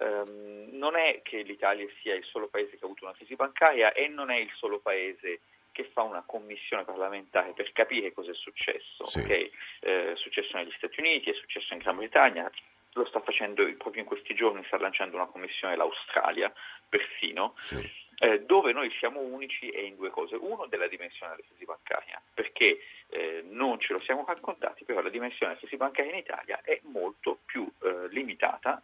ehm, 0.00 0.68
non 0.72 0.96
è 0.96 1.20
che 1.22 1.42
l'Italia 1.42 1.86
sia 2.00 2.14
il 2.14 2.24
solo 2.24 2.48
paese 2.48 2.70
che 2.70 2.82
ha 2.82 2.86
avuto 2.86 3.04
una 3.04 3.14
crisi 3.14 3.34
bancaria 3.34 3.92
e 3.92 4.08
non 4.08 4.30
è 4.30 4.36
il 4.36 4.50
solo 4.54 4.78
paese 4.78 5.40
che 5.72 5.84
fa 5.92 6.02
una 6.02 6.22
commissione 6.24 6.84
parlamentare 6.84 7.52
per 7.52 7.70
capire 7.72 8.12
cosa 8.12 8.30
è 8.30 8.34
successo. 8.34 9.06
Sì. 9.06 9.20
Okay? 9.20 9.50
Eh, 9.80 10.12
è 10.12 10.16
successo 10.16 10.56
negli 10.56 10.72
Stati 10.76 11.00
Uniti, 11.00 11.30
è 11.30 11.34
successo 11.34 11.74
in 11.74 11.80
Gran 11.80 11.96
Bretagna, 11.96 12.50
lo 12.94 13.04
sta 13.04 13.20
facendo 13.20 13.62
proprio 13.76 14.00
in 14.00 14.08
questi 14.08 14.34
giorni, 14.34 14.64
sta 14.64 14.78
lanciando 14.78 15.16
una 15.16 15.26
commissione 15.26 15.76
l'Australia, 15.76 16.52
persino. 16.88 17.54
Sì 17.60 18.04
eh, 18.18 18.40
dove 18.42 18.72
noi 18.72 18.90
siamo 18.98 19.20
unici 19.20 19.68
è 19.68 19.80
in 19.80 19.96
due 19.96 20.10
cose. 20.10 20.36
Uno, 20.36 20.66
della 20.66 20.88
dimensione 20.88 21.34
della 21.34 21.46
crisi 21.46 21.64
bancaria, 21.64 22.20
perché 22.32 22.78
eh, 23.08 23.44
non 23.48 23.78
ce 23.78 23.92
lo 23.92 24.00
siamo 24.00 24.24
raccontati, 24.26 24.84
però 24.84 25.02
la 25.02 25.10
dimensione 25.10 25.52
della 25.52 25.58
crisi 25.58 25.76
bancaria 25.76 26.12
in 26.12 26.18
Italia 26.18 26.60
è 26.62 26.80
molto 26.84 27.38
più 27.44 27.70
eh, 27.82 28.08
limitata 28.08 28.82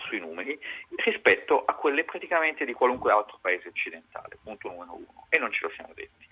sui 0.00 0.18
numeri 0.18 0.58
rispetto 0.96 1.64
a 1.64 1.74
quelle 1.74 2.04
praticamente 2.04 2.64
di 2.64 2.72
qualunque 2.72 3.12
altro 3.12 3.38
paese 3.40 3.68
occidentale, 3.68 4.38
punto 4.42 4.68
numero 4.68 4.94
uno, 4.94 5.26
e 5.28 5.38
non 5.38 5.52
ce 5.52 5.60
lo 5.62 5.70
siamo 5.70 5.92
detti. 5.94 6.26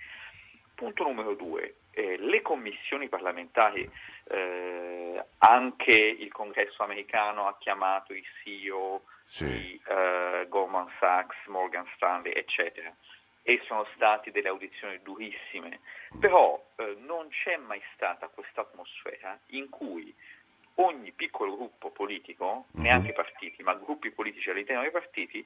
Punto 0.74 1.02
numero 1.02 1.34
due, 1.34 1.74
eh, 1.90 2.16
le 2.18 2.40
commissioni 2.40 3.08
parlamentari, 3.08 3.90
eh, 4.30 5.24
anche 5.38 5.92
il 5.92 6.30
congresso 6.32 6.82
americano 6.82 7.46
ha 7.46 7.56
chiamato 7.58 8.12
i 8.12 8.24
CEO 8.42 9.02
sì. 9.24 9.46
di 9.46 9.82
uh, 9.86 10.48
Goldman 10.48 10.90
Sachs, 10.98 11.36
Morgan 11.46 11.86
Stanley, 11.94 12.32
eccetera. 12.32 12.94
E 13.42 13.62
sono 13.66 13.86
state 13.94 14.30
delle 14.30 14.48
audizioni 14.48 15.00
durissime, 15.02 15.80
però 16.20 16.62
uh, 16.76 16.96
non 16.98 17.28
c'è 17.28 17.56
mai 17.56 17.80
stata 17.94 18.28
questa 18.28 18.60
atmosfera 18.60 19.38
in 19.48 19.70
cui 19.70 20.14
ogni 20.80 21.12
piccolo 21.12 21.56
gruppo 21.56 21.90
politico, 21.90 22.66
mm-hmm. 22.74 22.84
neanche 22.84 23.12
partiti, 23.12 23.62
ma 23.62 23.74
gruppi 23.74 24.10
politici 24.10 24.50
all'interno 24.50 24.82
dei 24.82 24.90
partiti, 24.90 25.44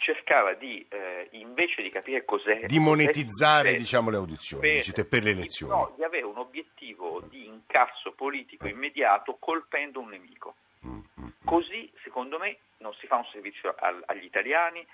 cercava 0.00 0.54
di, 0.54 0.84
eh, 0.88 1.28
invece 1.32 1.82
di 1.82 1.90
capire 1.90 2.24
cos'è... 2.24 2.66
Di 2.66 2.78
monetizzare, 2.78 3.76
diciamo, 3.76 4.10
le 4.10 4.16
audizioni, 4.16 4.82
per, 4.82 5.06
per 5.06 5.22
le 5.22 5.30
elezioni. 5.30 5.72
No, 5.72 5.92
di 5.94 6.02
avere 6.02 6.24
un 6.24 6.38
obiettivo 6.38 7.20
di 7.28 7.46
incasso 7.46 8.12
politico 8.12 8.66
eh. 8.66 8.70
immediato 8.70 9.36
colpendo 9.38 10.00
un 10.00 10.08
nemico. 10.08 10.54
Così, 11.44 11.90
secondo 12.02 12.38
me, 12.38 12.58
non 12.78 12.94
si 12.94 13.06
fa 13.06 13.16
un 13.16 13.26
servizio 13.32 13.74
agli 13.78 14.24
italiani 14.24 14.86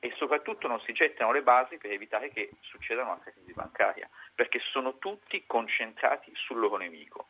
e 0.00 0.12
soprattutto 0.16 0.66
non 0.66 0.80
si 0.80 0.92
gettano 0.92 1.32
le 1.32 1.42
basi 1.42 1.76
per 1.76 1.92
evitare 1.92 2.30
che 2.30 2.50
succeda 2.60 3.02
una 3.02 3.20
crisi 3.20 3.52
bancaria, 3.52 4.08
perché 4.34 4.58
sono 4.72 4.98
tutti 4.98 5.44
concentrati 5.46 6.32
sul 6.34 6.58
loro 6.58 6.76
nemico. 6.76 7.28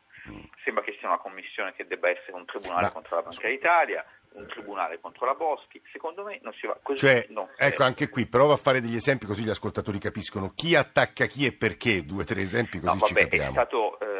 Sembra 0.63 0.83
che 0.83 0.95
sia 0.97 1.09
una 1.09 1.17
commissione 1.17 1.73
che 1.73 1.85
debba 1.85 2.09
essere 2.09 2.31
un 2.33 2.45
tribunale 2.45 2.83
Ma, 2.83 2.91
contro 2.91 3.17
la 3.17 3.23
Banca 3.23 3.47
d'Italia, 3.47 4.05
un 4.33 4.47
tribunale 4.47 4.99
contro 4.99 5.25
la 5.25 5.33
Boschi. 5.33 5.81
Secondo 5.91 6.23
me 6.23 6.39
non 6.41 6.53
si 6.53 6.67
va 6.67 6.77
così. 6.81 6.99
Cioè, 6.99 7.27
ecco, 7.57 7.83
anche 7.83 8.09
qui 8.09 8.25
prova 8.25 8.53
a 8.53 8.57
fare 8.57 8.81
degli 8.81 8.95
esempi 8.95 9.25
così 9.25 9.43
gli 9.43 9.49
ascoltatori 9.49 9.99
capiscono 9.99 10.53
chi 10.55 10.75
attacca 10.75 11.25
chi 11.25 11.45
e 11.45 11.53
perché. 11.53 12.03
Due 12.03 12.21
o 12.23 12.25
tre 12.25 12.41
esempi 12.41 12.79
così 12.79 12.93
no, 12.93 12.99
vabbè, 12.99 13.19
ci 13.19 13.27
capiamo. 13.27 13.49
È 13.49 13.53
stato 13.53 13.99
eh, 13.99 14.13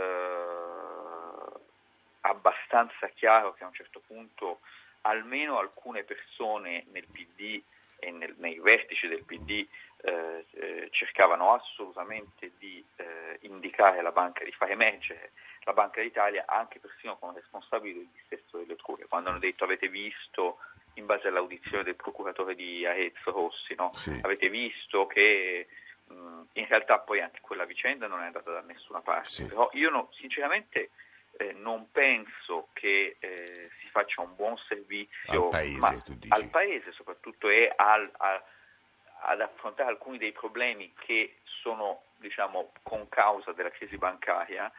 abbastanza 2.21 3.07
chiaro 3.15 3.53
che 3.53 3.63
a 3.63 3.67
un 3.67 3.73
certo 3.73 4.01
punto 4.05 4.59
almeno 5.01 5.59
alcune 5.59 6.03
persone 6.03 6.85
nel 6.91 7.05
PD 7.11 7.61
e 7.99 8.11
nel, 8.11 8.35
nei 8.37 8.59
vertici 8.59 9.07
del 9.07 9.23
PD 9.23 9.65
eh, 10.05 10.45
eh, 10.51 10.87
cercavano 10.91 11.53
assolutamente 11.53 12.51
di 12.57 12.83
eh, 12.97 13.37
indicare 13.41 14.01
la 14.01 14.11
banca, 14.11 14.43
di 14.43 14.51
far 14.51 14.69
emergere 14.69 15.31
la 15.65 15.73
Banca 15.73 16.01
d'Italia 16.01 16.43
anche 16.45 16.79
persino 16.79 17.17
come 17.17 17.35
responsabile 17.35 17.99
del 17.99 18.09
dissesto 18.11 18.57
delle 18.57 18.75
truie, 18.75 19.05
quando 19.07 19.29
hanno 19.29 19.39
detto 19.39 19.63
avete 19.63 19.87
visto 19.87 20.57
in 20.95 21.05
base 21.05 21.29
all'audizione 21.29 21.83
del 21.83 21.95
procuratore 21.95 22.53
di 22.53 22.85
Arezzo 22.85 23.31
Rossi, 23.31 23.73
no? 23.75 23.91
sì. 23.93 24.19
avete 24.21 24.49
visto 24.49 25.07
che 25.07 25.67
mh, 26.07 26.41
in 26.53 26.67
realtà 26.67 26.99
poi 26.99 27.21
anche 27.21 27.39
quella 27.41 27.65
vicenda 27.65 28.07
non 28.07 28.21
è 28.21 28.25
andata 28.25 28.51
da 28.51 28.61
nessuna 28.61 28.99
parte, 28.99 29.29
sì. 29.29 29.45
però 29.45 29.69
io 29.73 29.89
no, 29.89 30.09
sinceramente 30.11 30.89
eh, 31.37 31.53
non 31.53 31.89
penso 31.91 32.67
che 32.73 33.15
eh, 33.19 33.69
si 33.79 33.87
faccia 33.87 34.21
un 34.21 34.35
buon 34.35 34.57
servizio 34.67 35.45
al 35.45 35.49
paese, 35.49 36.03
al 36.27 36.49
paese 36.49 36.91
soprattutto 36.91 37.49
e 37.49 37.71
al, 37.75 38.11
al, 38.17 38.43
ad 39.25 39.41
affrontare 39.41 39.89
alcuni 39.89 40.17
dei 40.17 40.31
problemi 40.31 40.93
che 40.99 41.37
sono 41.43 42.03
diciamo, 42.17 42.71
con 42.83 43.07
causa 43.09 43.51
della 43.51 43.71
crisi 43.71 43.97
bancaria. 43.97 44.71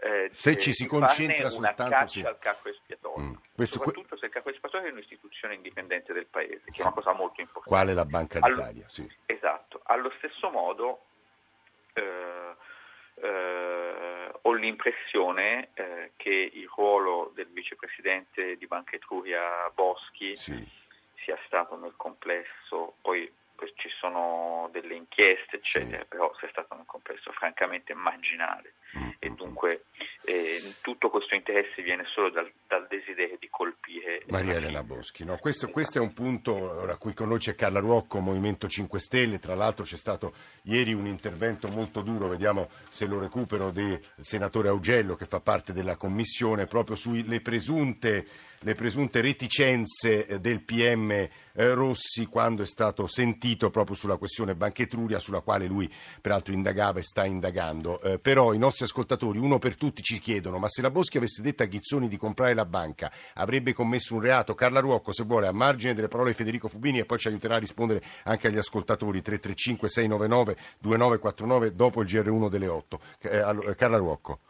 Eh, 0.00 0.30
se 0.32 0.56
ci 0.56 0.72
si 0.72 0.86
concentra 0.86 1.50
soltanto 1.50 2.06
sì. 2.06 2.22
al 2.22 2.38
capo 2.38 2.68
espiatorio, 2.68 3.24
mm. 3.24 3.34
Questo, 3.52 3.78
soprattutto 3.78 4.16
se 4.16 4.26
il 4.26 4.32
capo 4.32 4.50
espiatorio 4.50 4.88
è 4.88 4.92
un'istituzione 4.92 5.54
indipendente 5.54 6.12
del 6.12 6.26
paese, 6.26 6.62
che 6.70 6.78
è 6.78 6.82
una 6.82 6.92
cosa 6.92 7.12
molto 7.12 7.40
importante. 7.40 7.68
Quale 7.68 7.94
la 7.94 8.04
Banca 8.04 8.38
d'Italia? 8.38 8.82
Allo, 8.82 8.88
sì. 8.88 9.12
Esatto. 9.26 9.80
Allo 9.84 10.12
stesso 10.18 10.50
modo 10.50 11.06
eh, 11.94 12.54
eh, 13.14 14.32
ho 14.40 14.52
l'impressione 14.52 15.70
eh, 15.74 16.12
che 16.16 16.50
il 16.52 16.68
ruolo 16.76 17.32
del 17.34 17.48
vicepresidente 17.48 18.56
di 18.56 18.66
Banca 18.68 18.94
Etruria 18.94 19.68
Boschi 19.74 20.36
sì. 20.36 20.64
sia 21.24 21.36
stato 21.46 21.76
nel 21.76 21.94
complesso, 21.96 22.94
poi, 23.00 23.28
ci 23.76 23.88
sono 23.98 24.68
delle 24.72 24.94
inchieste, 24.94 25.56
eccetera, 25.56 26.02
sì. 26.02 26.08
però 26.08 26.32
sia 26.38 26.48
stato 26.48 26.74
nel 26.74 26.86
complesso 26.86 27.32
francamente 27.32 27.94
marginale 27.94 28.74
mm-hmm. 28.96 29.10
e 29.18 29.30
dunque 29.30 29.84
eh, 30.24 30.74
tutto 30.82 31.10
questo 31.10 31.34
interesse 31.34 31.82
viene 31.82 32.04
solo 32.06 32.30
dal, 32.30 32.50
dal 32.66 32.86
desiderio 32.88 33.36
di 33.38 33.48
colpire 33.48 34.22
Maria 34.26 34.54
Elena 34.54 34.82
Boschi. 34.82 35.24
No, 35.24 35.36
questo, 35.38 35.68
questo, 35.68 35.98
è 35.98 36.00
un 36.00 36.12
punto 36.12 36.82
a 36.82 36.96
cui 36.96 37.14
con 37.14 37.28
noi 37.28 37.38
c'è 37.38 37.54
Carla 37.54 37.80
Ruocco, 37.80 38.20
Movimento 38.20 38.68
5 38.68 38.98
Stelle, 38.98 39.38
tra 39.38 39.54
l'altro 39.54 39.84
c'è 39.84 39.96
stato 39.96 40.34
ieri 40.62 40.92
un 40.92 41.06
intervento 41.06 41.68
molto 41.68 42.02
duro, 42.02 42.28
vediamo 42.28 42.68
se 42.90 43.06
lo 43.06 43.18
recupero, 43.18 43.70
del 43.70 44.00
senatore 44.20 44.68
Augello 44.68 45.14
che 45.14 45.24
fa 45.24 45.40
parte 45.40 45.72
della 45.72 45.96
commissione 45.96 46.66
proprio 46.66 46.96
sulle 46.96 47.40
presunte, 47.40 48.24
le 48.62 48.74
presunte 48.74 49.20
reticenze 49.20 50.26
eh, 50.26 50.40
del 50.40 50.62
PM 50.62 51.10
eh, 51.10 51.30
Rossi 51.74 52.26
quando 52.26 52.62
è 52.62 52.66
stato 52.66 53.06
sentito 53.06 53.70
proprio 53.70 53.94
sulla 53.94 54.16
questione 54.16 54.54
Banca 54.54 54.82
Etruria 54.82 55.18
sulla 55.18 55.40
quale 55.40 55.66
lui 55.66 55.92
peraltro 56.20 56.52
indagava 56.52 56.98
e 56.98 57.02
sta 57.02 57.24
indagando. 57.24 58.00
Eh, 58.00 58.18
però 58.18 58.52
i 58.52 58.58
nostri 58.58 58.84
ascoltatori, 58.84 59.38
uno 59.38 59.58
per 59.58 59.76
tutti, 59.76 60.02
ci 60.02 60.18
chiedono 60.18 60.58
ma 60.58 60.68
se 60.68 60.82
la 60.82 60.90
Boschi 60.90 61.18
avesse 61.18 61.42
detto 61.42 61.62
a 61.62 61.66
Ghizzoni 61.66 62.08
di 62.08 62.16
comprare 62.16 62.54
la 62.54 62.64
banca 62.64 63.12
avrebbe 63.34 63.72
commesso 63.72 64.14
un 64.14 64.20
reato? 64.20 64.54
Carla 64.54 64.80
Ruocco, 64.80 65.12
se 65.12 65.24
vuole, 65.24 65.46
a 65.46 65.52
margine 65.52 65.94
delle 65.94 66.08
parole 66.08 66.30
di 66.30 66.36
Federico 66.36 66.68
Fubini 66.68 66.98
e 66.98 67.04
poi 67.04 67.18
ci 67.18 67.28
aiuterà 67.28 67.56
a 67.56 67.58
rispondere 67.58 68.02
anche 68.24 68.48
agli 68.48 68.58
ascoltatori 68.58 69.22
335 69.22 69.88
699 69.88 70.56
2949 70.78 71.74
dopo 71.74 72.02
il 72.02 72.08
GR1 72.08 72.48
delle 72.48 72.68
8. 72.68 73.00
Eh, 73.22 73.74
Carla 73.76 73.96
Ruocco. 73.96 74.40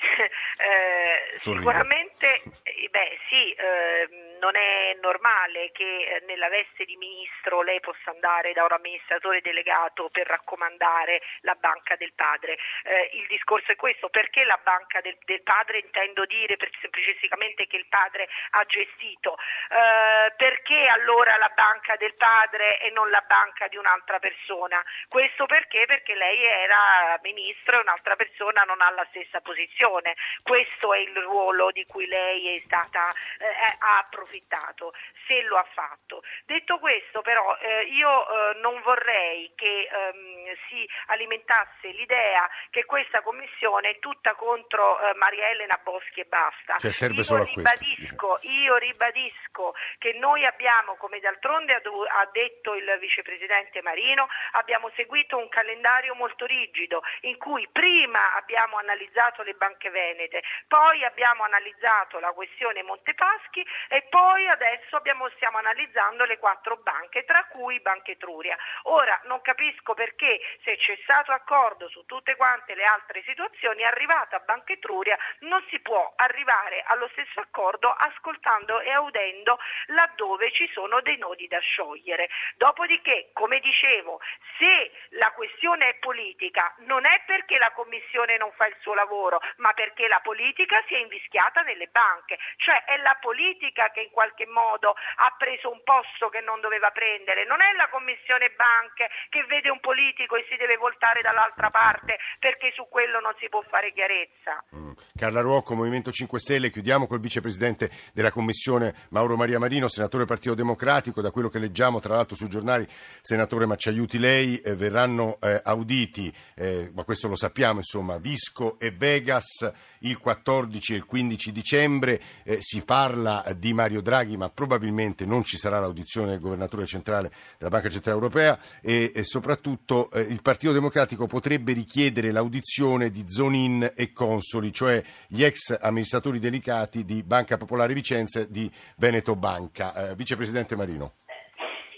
eh, 0.60 1.38
sicuramente, 1.38 2.42
beh 2.90 3.18
sì, 3.28 3.52
eh, 3.52 4.08
non 4.40 4.56
è 4.56 4.96
normale 5.00 5.70
che 5.72 5.84
eh, 5.84 6.22
nella 6.26 6.48
veste 6.48 6.84
di 6.84 6.96
ministro 6.96 7.62
lei 7.62 7.80
possa 7.80 8.10
andare 8.10 8.52
da 8.52 8.64
un 8.64 8.72
amministratore 8.72 9.40
delegato 9.40 10.08
per 10.10 10.26
raccomandare 10.26 11.22
la 11.42 11.54
banca 11.54 11.94
del 11.96 12.12
padre. 12.14 12.56
Eh, 12.84 13.10
il 13.14 13.26
discorso 13.28 13.72
è 13.72 13.76
questo, 13.76 14.08
perché 14.08 14.44
la 14.44 14.58
banca 14.62 15.00
del, 15.00 15.16
del 15.24 15.42
padre 15.42 15.78
intendo 15.78 16.24
dire 16.24 16.56
per, 16.56 16.70
semplicemente 16.80 17.66
che 17.66 17.76
il 17.76 17.86
padre 17.88 18.28
ha 18.50 18.64
gestito, 18.64 19.36
eh, 19.36 20.32
perché 20.36 20.82
allora 20.88 21.36
la 21.36 21.52
banca 21.54 21.96
del 21.96 22.14
padre 22.14 22.80
e 22.80 22.90
non 22.90 23.10
la 23.10 23.24
banca 23.26 23.68
di 23.68 23.76
un'altra 23.76 24.18
persona? 24.18 24.82
Questo 25.08 25.46
perché? 25.46 25.84
Perché 25.86 26.14
lei 26.14 26.42
era 26.44 27.18
ministro 27.22 27.76
e 27.76 27.80
un'altra 27.80 28.16
persona 28.16 28.62
non 28.62 28.80
ha 28.80 28.90
la 28.90 29.06
stessa 29.10 29.40
posizione. 29.40 30.14
Questo 30.42 30.94
è 30.94 30.98
il 30.98 31.16
ruolo 31.16 31.70
di 31.70 31.84
cui 31.86 32.06
lei 32.06 32.56
è 32.56 32.59
stata, 32.64 33.10
eh, 33.38 33.76
ha 33.78 33.98
approfittato, 33.98 34.92
se 35.26 35.42
lo 35.42 35.56
ha 35.56 35.66
fatto. 35.72 36.22
Detto 36.44 36.78
questo 36.78 37.22
però 37.22 37.56
eh, 37.56 37.82
io 37.92 38.10
eh, 38.10 38.58
non 38.60 38.80
vorrei 38.82 39.52
che 39.54 39.88
ehm, 39.90 40.56
si 40.68 40.88
alimentasse 41.06 41.88
l'idea 41.88 42.48
che 42.70 42.84
questa 42.84 43.22
commissione 43.22 43.90
è 43.90 43.98
tutta 43.98 44.34
contro 44.34 45.00
eh, 45.00 45.14
Maria 45.14 45.48
Elena 45.48 45.78
Boschi 45.82 46.20
e 46.20 46.24
basta. 46.24 46.78
Cioè 46.78 46.90
serve 46.90 47.16
io 47.16 47.22
solo 47.22 47.44
ribadisco, 47.44 48.38
io 48.42 48.76
ribadisco 48.76 49.74
che 49.98 50.12
noi 50.14 50.44
abbiamo, 50.44 50.96
come 50.96 51.20
d'altronde 51.20 51.74
ha 51.74 52.28
detto 52.32 52.74
il 52.74 52.96
vicepresidente 53.00 53.82
Marino, 53.82 54.28
abbiamo 54.52 54.90
seguito 54.94 55.36
un 55.36 55.48
calendario 55.48 56.14
molto 56.14 56.46
rigido 56.46 57.02
in 57.22 57.36
cui 57.38 57.68
prima 57.70 58.34
abbiamo 58.34 58.76
analizzato 58.78 59.42
le 59.42 59.54
banche 59.54 59.90
venete, 59.90 60.42
poi 60.66 61.04
abbiamo 61.04 61.44
analizzato 61.44 62.18
la 62.18 62.32
questione 62.32 62.49
Montepaschi 62.82 63.66
e 63.88 64.02
poi 64.10 64.46
adesso 64.48 64.96
abbiamo, 64.96 65.28
stiamo 65.30 65.58
analizzando 65.58 66.24
le 66.24 66.38
quattro 66.38 66.76
banche, 66.76 67.24
tra 67.24 67.46
cui 67.50 67.80
Banca 67.80 68.10
Etruria. 68.10 68.56
Ora 68.84 69.18
non 69.24 69.40
capisco 69.40 69.94
perché 69.94 70.40
se 70.62 70.76
c'è 70.76 70.98
stato 71.02 71.32
accordo 71.32 71.88
su 71.88 72.04
tutte 72.06 72.36
quante 72.36 72.74
le 72.74 72.84
altre 72.84 73.22
situazioni, 73.24 73.84
arrivata 73.84 74.36
a 74.36 74.40
Banca 74.40 74.72
Etruria 74.72 75.16
non 75.40 75.64
si 75.70 75.80
può 75.80 76.12
arrivare 76.16 76.82
allo 76.86 77.08
stesso 77.12 77.40
accordo 77.40 77.90
ascoltando 77.90 78.80
e 78.80 78.90
audendo 78.90 79.58
laddove 79.86 80.52
ci 80.52 80.68
sono 80.72 81.00
dei 81.00 81.16
nodi 81.16 81.46
da 81.48 81.58
sciogliere. 81.60 82.28
Dopodiché, 82.56 83.30
come 83.32 83.60
dicevo, 83.60 84.20
se 84.58 84.92
la 85.10 85.30
questione 85.32 85.88
è 85.88 85.94
politica 85.94 86.74
non 86.78 87.06
è 87.06 87.22
perché 87.26 87.58
la 87.58 87.70
Commissione 87.72 88.36
non 88.36 88.52
fa 88.52 88.66
il 88.66 88.76
suo 88.80 88.94
lavoro, 88.94 89.40
ma 89.56 89.72
perché 89.72 90.08
la 90.08 90.20
politica 90.22 90.82
si 90.86 90.94
è 90.94 90.98
invischiata 90.98 91.62
nelle 91.62 91.86
banche, 91.88 92.38
cioè 92.56 92.84
è 92.84 92.96
la 93.02 93.16
politica 93.20 93.90
che 93.90 94.00
in 94.02 94.10
qualche 94.10 94.46
modo 94.46 94.90
ha 94.90 95.34
preso 95.38 95.70
un 95.70 95.82
posto 95.82 96.28
che 96.28 96.40
non 96.40 96.60
doveva 96.60 96.90
prendere, 96.90 97.44
non 97.44 97.60
è 97.62 97.72
la 97.76 97.88
Commissione 97.88 98.52
banche 98.56 99.08
che 99.28 99.44
vede 99.44 99.70
un 99.70 99.80
politico 99.80 100.36
e 100.36 100.46
si 100.48 100.56
deve 100.56 100.76
voltare 100.76 101.20
dall'altra 101.22 101.70
parte 101.70 102.18
perché 102.38 102.72
su 102.74 102.88
quello 102.88 103.20
non 103.20 103.34
si 103.38 103.48
può 103.48 103.62
fare 103.68 103.92
chiarezza. 103.92 104.64
Mm. 104.74 104.92
Carla 105.16 105.40
Ruocco, 105.40 105.74
Movimento 105.74 106.10
5 106.10 106.38
Stelle, 106.38 106.70
chiudiamo 106.70 107.06
col 107.06 107.20
vicepresidente 107.20 107.90
della 108.12 108.30
Commissione 108.30 108.94
Mauro 109.10 109.36
Maria 109.36 109.58
Marino, 109.58 109.88
senatore 109.88 110.24
Partito 110.24 110.54
Democratico, 110.54 111.20
da 111.20 111.30
quello 111.30 111.48
che 111.48 111.58
leggiamo 111.58 112.00
tra 112.00 112.14
l'altro 112.14 112.36
sui 112.36 112.48
giornali, 112.48 112.86
senatore 113.20 113.66
Macciaiuti, 113.66 114.18
lei 114.18 114.60
eh, 114.60 114.74
verranno 114.74 115.38
eh, 115.40 115.60
auditi, 115.64 116.32
eh, 116.54 116.90
ma 116.94 117.04
questo 117.04 117.28
lo 117.28 117.36
sappiamo, 117.36 117.78
insomma, 117.78 118.18
Visco 118.18 118.78
e 118.78 118.90
Vegas 118.90 119.70
il 120.00 120.18
14 120.18 120.92
e 120.92 120.96
il 120.96 121.04
15 121.04 121.52
dicembre, 121.52 122.20
eh, 122.44 122.60
si 122.60 122.82
parla 122.84 123.44
di 123.56 123.72
Mario 123.72 124.00
Draghi, 124.00 124.36
ma 124.36 124.48
probabilmente 124.48 125.24
non 125.24 125.44
ci 125.44 125.56
sarà 125.56 125.78
l'audizione 125.78 126.30
del 126.30 126.40
governatore 126.40 126.86
centrale 126.86 127.30
della 127.58 127.70
Banca 127.70 127.88
Centrale 127.88 128.16
Europea 128.16 128.58
e, 128.80 129.12
e 129.14 129.22
soprattutto 129.24 130.10
eh, 130.10 130.20
il 130.20 130.42
Partito 130.42 130.72
Democratico 130.72 131.26
potrebbe 131.26 131.72
richiedere 131.72 132.30
l'audizione 132.32 133.10
di 133.10 133.24
Zonin 133.26 133.92
e 133.94 134.12
Consoli, 134.12 134.72
cioè 134.72 135.02
gli 135.28 135.42
ex 135.42 135.76
amministratori 135.80 136.38
delicati 136.38 137.04
di 137.04 137.22
Banca 137.22 137.56
Popolare 137.56 137.94
Vicenza 137.94 138.40
e 138.40 138.46
di 138.48 138.70
Veneto 138.96 139.36
Banca. 139.36 140.10
Eh, 140.10 140.14
Vicepresidente 140.14 140.76
Marino. 140.76 141.14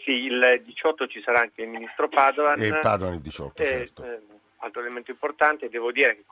Sì, 0.04 0.12
il 0.12 0.62
18 0.64 1.06
ci 1.06 1.22
sarà 1.22 1.40
anche 1.40 1.62
il 1.62 1.68
ministro 1.68 2.08
Padoan. 2.08 2.60
E 2.60 2.78
Padoan 2.80 3.14
il 3.14 3.20
18, 3.20 3.62
certo. 3.62 4.04
Eh, 4.04 4.20
altro 4.58 4.82
elemento 4.82 5.10
importante, 5.10 5.68
devo 5.68 5.92
dire 5.92 6.16
che 6.16 6.24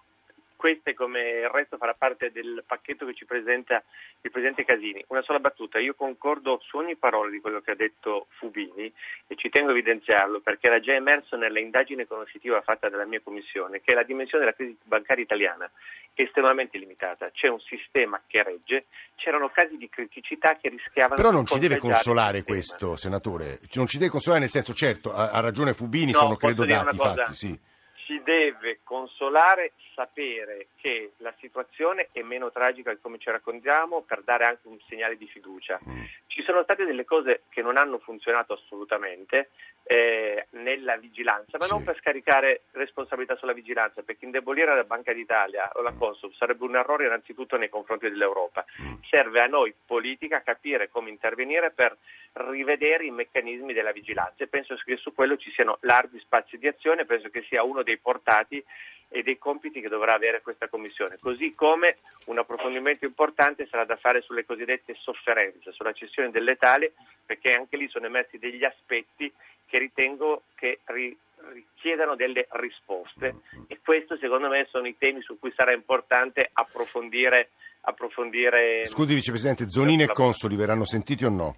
queste 0.61 0.93
come 0.93 1.41
il 1.41 1.49
resto 1.49 1.79
farà 1.79 1.95
parte 1.95 2.31
del 2.31 2.63
pacchetto 2.67 3.07
che 3.07 3.15
ci 3.15 3.25
presenta 3.25 3.83
il 4.21 4.31
Presidente 4.31 4.67
Casini. 4.67 5.03
Una 5.09 5.23
sola 5.23 5.39
battuta, 5.39 5.79
io 5.79 5.95
concordo 5.95 6.61
su 6.63 6.77
ogni 6.77 6.97
parola 6.97 7.31
di 7.31 7.41
quello 7.41 7.63
che 7.63 7.71
ha 7.71 7.75
detto 7.75 8.27
Fubini 8.37 8.93
e 9.27 9.37
ci 9.37 9.49
tengo 9.49 9.71
a 9.71 9.73
evidenziarlo 9.73 10.41
perché 10.41 10.67
era 10.67 10.79
già 10.79 10.93
emerso 10.93 11.37
nell'indagine 11.37 12.07
conoscitiva 12.07 12.61
fatta 12.61 12.91
dalla 12.91 13.07
mia 13.07 13.23
commissione 13.23 13.81
che 13.81 13.95
la 13.95 14.03
dimensione 14.03 14.45
della 14.45 14.55
crisi 14.55 14.77
bancaria 14.85 15.25
italiana 15.25 15.65
è 16.13 16.21
estremamente 16.21 16.77
limitata, 16.77 17.31
c'è 17.31 17.49
un 17.49 17.61
sistema 17.61 18.21
che 18.27 18.43
regge, 18.43 18.85
c'erano 19.17 19.49
casi 19.49 19.79
di 19.79 19.89
criticità 19.89 20.59
che 20.61 20.69
rischiavano 20.69 21.15
Però 21.15 21.31
non 21.31 21.47
ci 21.47 21.59
deve 21.59 21.79
consolare 21.79 22.43
questo, 22.43 22.97
senatore, 22.97 23.61
non 23.77 23.87
ci 23.87 23.97
deve 23.97 24.11
consolare 24.11 24.43
nel 24.43 24.51
senso, 24.51 24.75
certo, 24.75 25.11
ha, 25.15 25.41
ragione 25.41 25.73
Fubini, 25.73 26.13
no, 26.13 26.19
sono 26.19 26.37
credo 26.37 26.67
dati 26.67 26.99
fatti, 26.99 27.35
sì 27.35 27.69
ci 28.11 28.21
deve 28.25 28.81
consolare 28.83 29.75
sapere 29.95 30.67
che 30.81 31.13
la 31.19 31.33
situazione 31.39 32.09
è 32.13 32.23
meno 32.23 32.51
tragica 32.51 32.93
di 32.93 32.99
come 33.01 33.19
ci 33.19 33.31
raccontiamo 33.31 34.03
per 34.03 34.23
dare 34.23 34.47
anche 34.47 34.67
un 34.67 34.79
segnale 34.89 35.17
di 35.17 35.29
fiducia. 35.29 35.79
Mm. 35.89 36.03
Ci 36.27 36.43
sono 36.43 36.65
state 36.65 36.85
delle 36.85 37.05
cose 37.05 37.43
che 37.51 37.63
non 37.63 37.77
hanno 37.77 37.99
funzionato 37.99 38.55
assolutamente 38.55 39.51
eh, 39.85 40.47
nella 40.51 40.97
vigilanza, 40.97 41.57
ma 41.59 41.67
sì. 41.67 41.73
non 41.73 41.85
per 41.85 41.97
scaricare 41.99 42.63
responsabilità 42.73 43.37
sulla 43.37 43.53
vigilanza, 43.53 44.03
perché 44.03 44.25
indebolire 44.25 44.75
la 44.75 44.85
Banca 44.85 45.13
d'Italia 45.13 45.71
o 45.75 45.83
la 45.83 45.93
mm. 45.93 45.99
Consul 45.99 46.35
sarebbe 46.35 46.65
un 46.65 46.77
errore 46.77 47.07
innanzitutto 47.07 47.57
nei 47.57 47.69
confronti 47.69 48.09
dell'Europa. 48.09 48.65
Mm. 48.83 48.95
Serve 49.09 49.41
a 49.41 49.47
noi 49.47 49.73
politica 49.87 50.43
capire 50.43 50.89
come 50.91 51.11
intervenire 51.11 51.71
per 51.71 51.97
rivedere 52.33 53.05
i 53.05 53.11
meccanismi 53.11 53.73
della 53.73 53.93
vigilanza 53.93 54.45
e 54.45 54.47
penso 54.47 54.75
che 54.85 54.97
su 54.97 55.13
quello 55.15 55.37
ci 55.37 55.51
siano 55.51 55.79
larghi 55.83 56.19
spazi 56.21 56.59
di 56.59 56.69
azione, 56.69 57.05
penso 57.05 57.29
che 57.29 57.45
sia 57.49 57.63
uno 57.63 57.83
dei 57.83 57.99
portati 58.01 58.63
e 59.13 59.23
dei 59.23 59.39
compiti 59.39 59.81
che 59.81 59.89
dovrà 59.89 60.15
avere 60.15 60.41
questa 60.41 60.69
Commissione, 60.69 61.19
così 61.21 61.53
come 61.55 61.97
un 62.27 62.39
approfondimento 62.39 63.05
importante 63.05 63.67
sarà 63.69 63.85
da 63.85 63.97
fare 63.97 64.23
sulle 64.23 64.45
cosiddette 64.45 64.95
sofferenze, 64.95 65.73
sulla 65.73 65.93
cessione 65.93 66.31
del 66.31 66.45
letale, 66.45 66.93
perché 67.27 67.55
anche 67.55 67.77
lì 67.77 67.89
sono 67.89 68.07
emersi 68.07 68.39
degli 68.39 68.65
aspetti 68.65 69.33
che 69.67 69.79
ritengo 69.79 70.45
che 70.55 70.81
richiedano 71.53 72.15
delle 72.15 72.47
risposte 72.51 73.37
e 73.67 73.81
questo 73.83 74.17
secondo 74.17 74.49
me 74.49 74.67
sono 74.71 74.87
i 74.87 74.97
temi 74.97 75.23
su 75.23 75.39
cui 75.39 75.53
sarà 75.57 75.73
importante 75.73 76.49
approfondire. 76.53 77.51
approfondire 77.83 78.87
Scusi 78.87 79.15
Vicepresidente, 79.15 79.69
Zonini 79.69 80.05
e 80.05 80.13
Consoli 80.13 80.55
verranno 80.55 80.85
sentiti 80.85 81.25
o 81.25 81.31
no? 81.31 81.57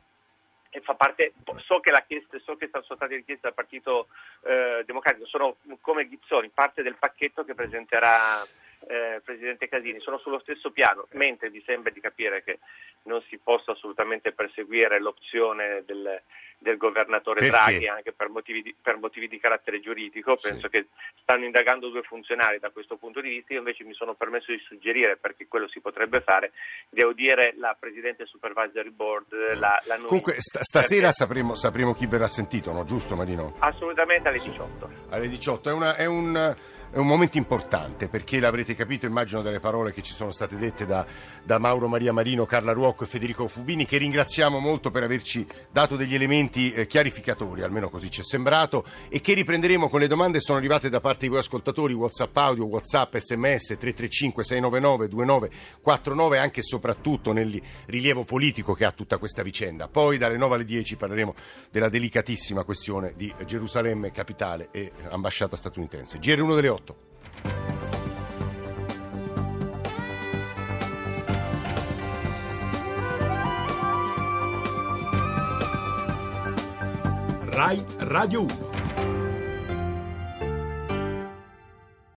Fa 0.81 0.95
parte, 0.95 1.35
so 1.59 1.81
che, 1.81 1.91
chiesta, 2.07 2.39
so 2.39 2.57
che 2.57 2.69
sono 2.71 2.83
state 2.83 3.17
richieste 3.17 3.43
dal 3.43 3.55
Partito 3.55 4.09
eh, 4.45 4.83
Democratico, 4.87 5.27
sono 5.27 5.57
come 5.81 6.09
Ghizzoni, 6.09 6.51
parte 6.53 6.83
del 6.83 6.97
pacchetto 6.97 7.45
che 7.45 7.55
presenterà 7.55 8.43
eh, 8.89 9.21
Presidente 9.25 9.69
Casini, 9.69 10.01
sono 10.01 10.19
sullo 10.19 10.39
stesso 10.41 10.71
piano, 10.71 11.07
mentre 11.13 11.51
mi 11.51 11.63
sembra 11.65 11.91
di 11.91 12.01
capire 12.01 12.43
che 12.43 12.59
non 13.05 13.23
si 13.29 13.39
possa 13.39 13.73
assolutamente 13.73 14.33
perseguire 14.33 15.01
l'opzione 15.01 15.83
del, 15.85 16.21
del 16.59 16.77
governatore 16.77 17.41
Perché? 17.41 17.51
Draghi 17.51 17.89
anche 17.89 18.13
per 18.13 18.29
motivi, 18.29 18.63
di, 18.63 18.75
per 18.81 18.97
motivi, 18.97 19.29
di, 19.29 19.39
carattere 19.39 19.81
giuridico. 19.81 20.37
Penso 20.37 20.69
sì. 20.69 20.69
che 20.69 20.87
stanno 21.21 21.45
indagando 21.45 21.89
due 21.89 22.03
funzionari 22.03 22.59
da 22.59 22.71
questo 22.71 22.97
punto 22.97 23.21
di 23.21 23.29
vista. 23.29 23.53
Io 23.53 23.59
invece 23.59 23.85
mi 23.85 23.95
sono 23.95 24.15
permesso 24.15 24.53
di 24.53 24.59
suggerire, 24.65 25.17
perché 25.17 25.49
quello 25.49 25.69
si 25.69 25.81
potrebbe 25.81 26.21
fare, 26.21 26.53
di 26.89 27.03
audire 27.03 27.55
la 27.59 27.77
Presidente 27.79 28.25
Supervisory 28.27 28.91
Board. 28.91 29.33
La, 29.55 29.79
la 29.87 29.97
Comunque 29.99 30.35
st- 30.41 30.61
stasera 30.61 31.07
perché... 31.09 31.17
sapremo, 31.17 31.55
sapremo, 31.55 31.95
chi 31.95 32.07
verrà 32.07 32.29
sentito, 32.29 32.73
no? 32.73 32.85
giusto 32.85 33.17
Marino? 33.17 33.57
Assolutamente 33.59 34.29
alle 34.29 34.39
18. 34.39 34.91
Alle 35.11 35.29
18. 35.29 35.69
È, 35.69 35.73
una, 35.73 35.97
è 35.97 36.07
un 36.07 36.57
è 36.93 36.99
un 36.99 37.07
momento 37.07 37.39
importante 37.39 38.09
perché 38.09 38.39
l'avrete 38.39 38.75
capito, 38.75 39.07
immagino, 39.07 39.41
dalle 39.41 39.61
parole 39.61 39.95
che 39.95 40.03
ci 40.03 40.13
sono 40.13 40.31
state 40.31 40.59
dette 40.59 40.85
da, 40.85 41.07
da, 41.43 41.59
Mauro 41.59 41.89
Maria 41.89 42.13
Marino, 42.13 42.45
Carla 42.45 42.73
Ruocco 42.73 43.05
e 43.05 43.07
Federico 43.07 43.49
Fubini, 43.49 43.87
che 43.87 43.97
ringraziamo 43.97 44.59
molto 44.59 44.91
per 44.91 45.03
averci 45.03 45.47
dato 45.71 45.97
degli 45.97 46.15
elementi 46.15 46.71
eh, 46.71 46.87
chiarificatori, 46.87 47.63
almeno 47.63 47.89
così 47.89 48.11
ci 48.11 48.21
è 48.21 48.25
sembrato, 48.25 48.85
e 49.09 49.23
che 49.23 49.33
riprenderemo 49.33 49.89
con 49.89 50.01
le 50.01 50.07
domande 50.07 50.37
che 50.37 50.45
sono 50.45 50.59
arrivate 50.59 50.91
da 50.91 51.01
parte 51.01 51.21
di 51.21 51.29
voi 51.29 51.39
ascoltatori, 51.39 51.95
WhatsApp 51.95 52.37
audio, 52.37 52.67
WhatsApp, 52.67 53.17
SMS 53.17 53.69
335 53.79 54.45
699 54.45 55.09
2949, 55.09 56.39
anche 56.39 56.61
e 56.61 56.63
soprattutto 56.63 57.33
nel 57.33 57.59
rilievo 57.87 58.25
politico 58.25 58.75
che 58.75 58.85
ha 58.85 58.93
tutta 58.93 59.17
questa 59.17 59.43
vicenda. 59.43 59.89
Poi 59.89 60.19
dalle 60.19 60.37
9 60.37 60.57
alle 60.57 60.65
10 60.67 60.97
parleremo 60.97 61.35
della 61.71 61.89
delicatissima 61.89 62.65
questione 62.65 63.15
di 63.17 63.33
Gerusalemme 63.47 64.11
capitale 64.11 64.69
e 64.73 64.93
ambasciata 65.09 65.57
statunitense. 65.57 66.19
GR1 66.19 66.55
delle 66.55 66.69
8. 66.69 66.82
2018. 66.85 66.95
Rai 77.51 77.85
Radio 77.99 78.43
1 78.43 78.72